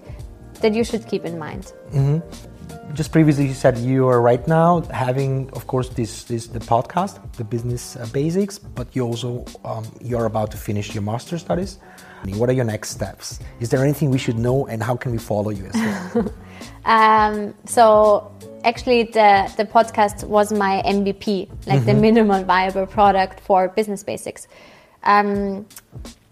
that 0.61 0.73
you 0.73 0.83
should 0.83 1.07
keep 1.07 1.25
in 1.25 1.39
mind. 1.39 1.73
Mm-hmm 1.91 2.19
just 2.93 3.11
previously 3.11 3.45
you 3.45 3.53
said 3.53 3.77
you 3.77 4.07
are 4.07 4.21
right 4.21 4.47
now 4.47 4.81
having 4.91 5.49
of 5.51 5.67
course 5.67 5.89
this 5.89 6.23
this 6.23 6.47
the 6.47 6.59
podcast 6.59 7.19
the 7.33 7.43
business 7.43 7.95
uh, 7.95 8.07
basics 8.13 8.57
but 8.57 8.87
you 8.95 9.03
also 9.03 9.45
um, 9.65 9.85
you're 10.01 10.25
about 10.25 10.49
to 10.51 10.57
finish 10.57 10.93
your 10.93 11.03
master 11.03 11.37
studies 11.37 11.79
what 12.35 12.49
are 12.49 12.53
your 12.53 12.65
next 12.65 12.89
steps 12.89 13.39
is 13.59 13.69
there 13.69 13.83
anything 13.83 14.09
we 14.09 14.17
should 14.17 14.37
know 14.37 14.65
and 14.67 14.81
how 14.81 14.95
can 14.95 15.11
we 15.11 15.17
follow 15.17 15.51
you 15.51 15.65
as 15.65 15.75
well 16.13 16.33
um, 16.85 17.53
so 17.65 18.31
actually 18.65 19.03
the 19.03 19.29
the 19.57 19.65
podcast 19.65 20.23
was 20.25 20.51
my 20.51 20.81
mvp 20.85 21.47
like 21.67 21.79
mm-hmm. 21.79 21.85
the 21.85 21.93
minimal 21.93 22.43
viable 22.43 22.85
product 22.85 23.39
for 23.39 23.69
business 23.69 24.03
basics 24.03 24.47
um, 25.03 25.65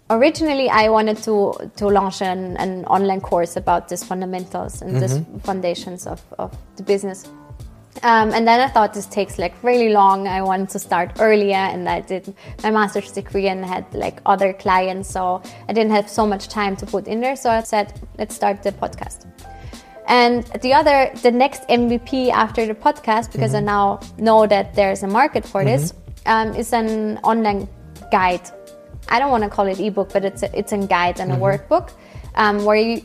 originally 0.10 0.70
I 0.70 0.90
wanted 0.90 1.18
to 1.24 1.72
to 1.78 1.88
launch 1.88 2.22
an, 2.22 2.58
an 2.58 2.86
online 2.86 3.22
course 3.22 3.56
about 3.56 3.90
these 3.90 4.04
fundamentals 4.04 4.82
and 4.82 4.92
mm-hmm. 4.92 5.00
these 5.00 5.44
foundations 5.44 6.08
of, 6.08 6.22
of 6.38 6.56
the 6.76 6.84
business. 6.84 7.30
Um, 8.02 8.34
and 8.34 8.48
then 8.48 8.60
I 8.60 8.68
thought 8.68 8.94
this 8.94 9.06
takes 9.06 9.38
like 9.38 9.54
really 9.64 9.90
long. 9.90 10.28
I 10.28 10.42
wanted 10.42 10.70
to 10.70 10.80
start 10.80 11.12
earlier, 11.20 11.56
and 11.74 11.88
I 11.88 12.02
did 12.02 12.34
my 12.64 12.72
master's 12.72 13.12
degree 13.12 13.48
and 13.48 13.64
had 13.64 13.86
like 13.94 14.20
other 14.26 14.52
clients, 14.52 15.10
so 15.10 15.42
I 15.70 15.74
didn't 15.74 15.92
have 15.92 16.10
so 16.10 16.26
much 16.26 16.48
time 16.48 16.76
to 16.78 16.86
put 16.88 17.08
in 17.08 17.22
there. 17.22 17.36
So 17.36 17.52
I 17.52 17.62
said, 17.62 17.94
let's 18.18 18.36
start 18.36 18.64
the 18.64 18.72
podcast. 18.72 19.28
And 20.08 20.44
the 20.62 20.74
other, 20.74 21.12
the 21.22 21.32
next 21.32 21.68
MVP 21.70 22.30
after 22.30 22.66
the 22.66 22.76
podcast, 22.76 23.32
because 23.32 23.54
mm-hmm. 23.54 23.70
I 23.70 23.74
now 23.74 24.00
know 24.18 24.46
that 24.48 24.76
there's 24.76 25.04
a 25.04 25.08
market 25.08 25.46
for 25.46 25.62
mm-hmm. 25.62 25.82
this, 25.82 25.94
um, 26.26 26.54
is 26.56 26.74
an 26.74 27.18
online 27.20 27.68
guide 28.12 28.50
I 29.10 29.20
don't 29.20 29.32
want 29.32 29.44
to 29.44 29.50
call 29.50 29.68
it 29.68 29.80
ebook, 29.80 30.14
but 30.14 30.26
it's 30.26 30.44
a, 30.44 30.58
it's 30.58 30.72
a 30.72 30.78
guide 30.78 31.20
and 31.20 31.32
a 31.32 31.36
mm-hmm. 31.36 31.44
workbook 31.44 31.92
um, 32.36 32.64
where 32.66 32.78
you, 32.78 33.02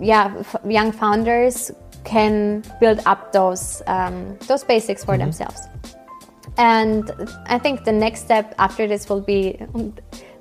yeah, 0.00 0.34
f- 0.38 0.56
young 0.66 0.92
founders 0.92 1.70
can 2.04 2.62
build 2.80 3.00
up 3.06 3.32
those 3.32 3.82
um, 3.86 4.36
those 4.46 4.64
basics 4.64 5.04
for 5.04 5.12
mm-hmm. 5.12 5.20
themselves. 5.22 5.60
And 6.56 7.10
I 7.46 7.58
think 7.58 7.84
the 7.84 7.92
next 7.92 8.20
step 8.20 8.54
after 8.58 8.86
this 8.86 9.08
will 9.08 9.20
be 9.20 9.56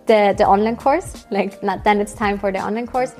the 0.07 0.35
the 0.37 0.45
online 0.45 0.75
course. 0.75 1.25
Like, 1.31 1.61
not, 1.63 1.83
then 1.83 2.01
it's 2.01 2.13
time 2.13 2.39
for 2.39 2.51
the 2.51 2.59
online 2.59 2.87
course. 2.87 3.13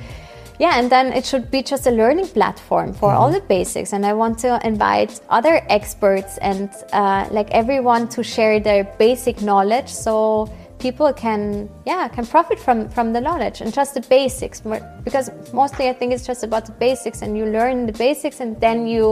Yeah, 0.59 0.79
and 0.79 0.89
then 0.89 1.13
it 1.13 1.25
should 1.25 1.49
be 1.49 1.63
just 1.63 1.87
a 1.87 1.91
learning 1.91 2.27
platform 2.27 2.93
for 2.93 3.09
mm-hmm. 3.09 3.17
all 3.17 3.31
the 3.31 3.41
basics. 3.41 3.93
And 3.93 4.05
I 4.05 4.13
want 4.13 4.39
to 4.39 4.59
invite 4.65 5.19
other 5.29 5.65
experts 5.67 6.37
and 6.37 6.69
uh, 6.91 7.27
like 7.31 7.49
everyone 7.51 8.07
to 8.09 8.23
share 8.23 8.59
their 8.59 8.83
basic 8.97 9.41
knowledge. 9.41 9.89
So 9.89 10.49
people 10.83 11.13
can 11.13 11.69
yeah 11.85 12.09
can 12.09 12.25
profit 12.25 12.59
from 12.59 12.89
from 12.89 13.13
the 13.13 13.21
knowledge 13.27 13.61
and 13.61 13.73
just 13.73 13.93
the 13.93 14.01
basics 14.01 14.61
because 15.07 15.31
mostly 15.53 15.87
i 15.87 15.93
think 15.93 16.11
it's 16.15 16.27
just 16.31 16.43
about 16.43 16.65
the 16.65 16.75
basics 16.87 17.21
and 17.21 17.37
you 17.37 17.45
learn 17.45 17.85
the 17.85 17.97
basics 18.07 18.41
and 18.41 18.59
then 18.59 18.85
you 18.85 19.05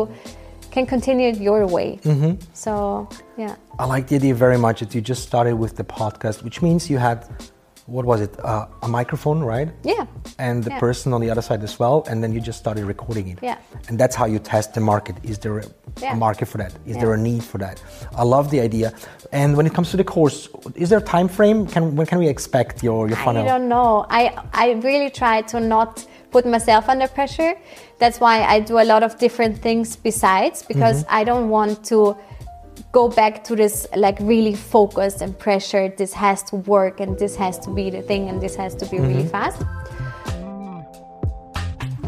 can 0.75 0.85
continue 0.85 1.29
it 1.29 1.37
your 1.37 1.65
way 1.65 1.89
mm-hmm. 2.03 2.33
so 2.53 3.07
yeah 3.37 3.55
i 3.79 3.85
like 3.85 4.05
the 4.09 4.15
idea 4.15 4.35
very 4.35 4.57
much 4.57 4.81
that 4.81 4.93
you 4.93 5.01
just 5.13 5.23
started 5.23 5.55
with 5.55 5.73
the 5.77 5.83
podcast 5.83 6.43
which 6.43 6.61
means 6.61 6.89
you 6.89 6.97
had 6.97 7.19
what 7.91 8.05
was 8.05 8.21
it? 8.21 8.33
Uh, 8.43 8.67
a 8.81 8.87
microphone 8.87 9.43
right? 9.43 9.69
Yeah. 9.83 10.05
And 10.39 10.63
the 10.63 10.71
yeah. 10.71 10.79
person 10.79 11.13
on 11.13 11.21
the 11.21 11.29
other 11.29 11.41
side 11.41 11.63
as 11.63 11.77
well 11.77 12.03
and 12.07 12.23
then 12.23 12.31
you 12.31 12.39
just 12.39 12.59
started 12.59 12.85
recording 12.85 13.27
it. 13.27 13.39
Yeah. 13.41 13.57
And 13.89 13.99
that's 13.99 14.15
how 14.15 14.25
you 14.25 14.39
test 14.39 14.73
the 14.73 14.79
market. 14.79 15.15
Is 15.23 15.37
there 15.39 15.59
a, 15.59 15.65
yeah. 16.01 16.13
market 16.15 16.47
for 16.47 16.57
that? 16.57 16.71
Is 16.85 16.95
yeah. 16.95 17.01
there 17.01 17.13
a 17.13 17.17
need 17.17 17.43
for 17.43 17.57
that? 17.57 17.83
I 18.15 18.23
love 18.23 18.49
the 18.49 18.61
idea. 18.61 18.93
And 19.31 19.57
when 19.57 19.65
it 19.65 19.73
comes 19.73 19.91
to 19.91 19.97
the 19.97 20.03
course 20.03 20.47
is 20.75 20.89
there 20.89 20.99
a 20.99 21.09
time 21.15 21.27
frame? 21.27 21.67
Can 21.67 21.95
when 21.95 22.07
can 22.07 22.17
we 22.19 22.27
expect 22.27 22.81
your 22.81 23.07
your 23.09 23.17
funnel 23.17 23.43
i 23.43 23.47
don't 23.53 23.67
know. 23.67 24.05
I 24.09 24.21
i 24.53 24.71
really 24.87 25.09
try 25.09 25.41
to 25.53 25.59
not 25.59 26.05
put 26.31 26.45
myself 26.45 26.87
under 26.87 27.07
pressure. 27.07 27.53
That's 27.99 28.19
why 28.19 28.35
i 28.43 28.59
do 28.59 28.79
a 28.79 28.87
lot 28.93 29.03
of 29.03 29.17
different 29.19 29.57
things 29.57 29.95
besides 29.95 30.63
because 30.63 31.03
mm-hmm. 31.03 31.19
i 31.19 31.23
don't 31.23 31.49
want 31.49 31.83
to 31.91 32.15
go 32.91 33.07
back 33.07 33.43
to 33.45 33.55
this 33.55 33.87
like 33.95 34.19
really 34.19 34.55
focused 34.55 35.21
and 35.21 35.37
pressured 35.37 35.97
this 35.97 36.13
has 36.13 36.43
to 36.43 36.57
work 36.57 36.99
and 36.99 37.17
this 37.17 37.35
has 37.35 37.57
to 37.59 37.69
be 37.69 37.89
the 37.89 38.01
thing 38.01 38.29
and 38.29 38.41
this 38.41 38.55
has 38.55 38.75
to 38.75 38.85
be 38.85 38.97
mhm. 38.97 39.07
really 39.07 39.27
fast. 39.27 39.61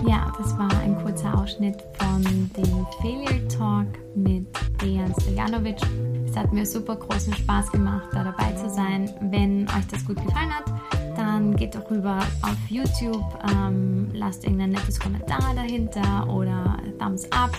Ja, 0.06 0.34
das 0.38 0.58
war 0.58 0.70
ein 0.82 1.02
kurzer 1.02 1.34
Ausschnitt 1.38 1.82
von 1.98 2.22
dem 2.24 2.86
Failure 3.02 3.48
Talk 3.48 3.88
mit 4.16 4.46
Dejan 4.82 5.14
Stojanovic. 5.22 5.78
Es 6.28 6.36
hat 6.36 6.52
mir 6.52 6.66
super 6.66 6.98
großen 6.98 7.34
Spaß 7.34 7.72
gemacht, 7.72 8.10
da 8.12 8.26
dabei 8.26 8.52
zu 8.54 8.70
sein. 8.70 9.10
Wenn 9.22 9.66
euch 9.70 9.88
das 9.90 10.06
gut 10.06 10.18
gefallen 10.18 10.54
hat, 10.54 10.66
dann 11.16 11.56
geht 11.56 11.76
doch 11.76 11.90
rüber 11.90 12.18
auf 12.42 12.58
YouTube, 12.70 13.24
ähm, 13.50 14.10
lasst 14.14 14.44
irgendein 14.44 14.72
nettes 14.72 15.00
Kommentar 15.00 15.54
dahinter 15.56 16.28
oder 16.28 16.78
Thumbs 17.00 17.24
up. 17.32 17.52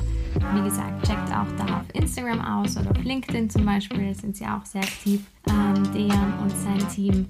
Wie 0.54 0.62
gesagt, 0.62 1.06
checkt 1.06 1.28
auch 1.30 1.46
da 1.56 1.78
auf 1.78 1.94
Instagram 1.94 2.40
aus 2.40 2.76
oder 2.76 2.90
auf 2.90 3.02
LinkedIn 3.02 3.50
zum 3.50 3.64
Beispiel, 3.64 4.14
sind 4.14 4.36
sie 4.36 4.46
auch 4.46 4.64
sehr 4.64 4.82
aktiv. 4.82 5.20
Ähm, 5.48 5.92
Dejan 5.92 6.38
und 6.40 6.50
sein 6.50 6.88
Team. 6.94 7.28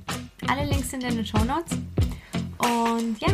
Alle 0.49 0.67
Links 0.67 0.91
sind 0.91 1.05
in 1.05 1.17
den 1.17 1.27
Show 1.27 1.45
Notes. 1.45 1.79
Und 2.59 3.21
ja, 3.21 3.29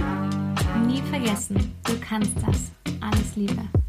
nie 0.86 1.02
vergessen, 1.02 1.30
vergessen, 1.30 1.72
du 1.84 1.98
kannst 2.00 2.36
das. 2.46 2.70
Alles 3.00 3.36
Liebe. 3.36 3.79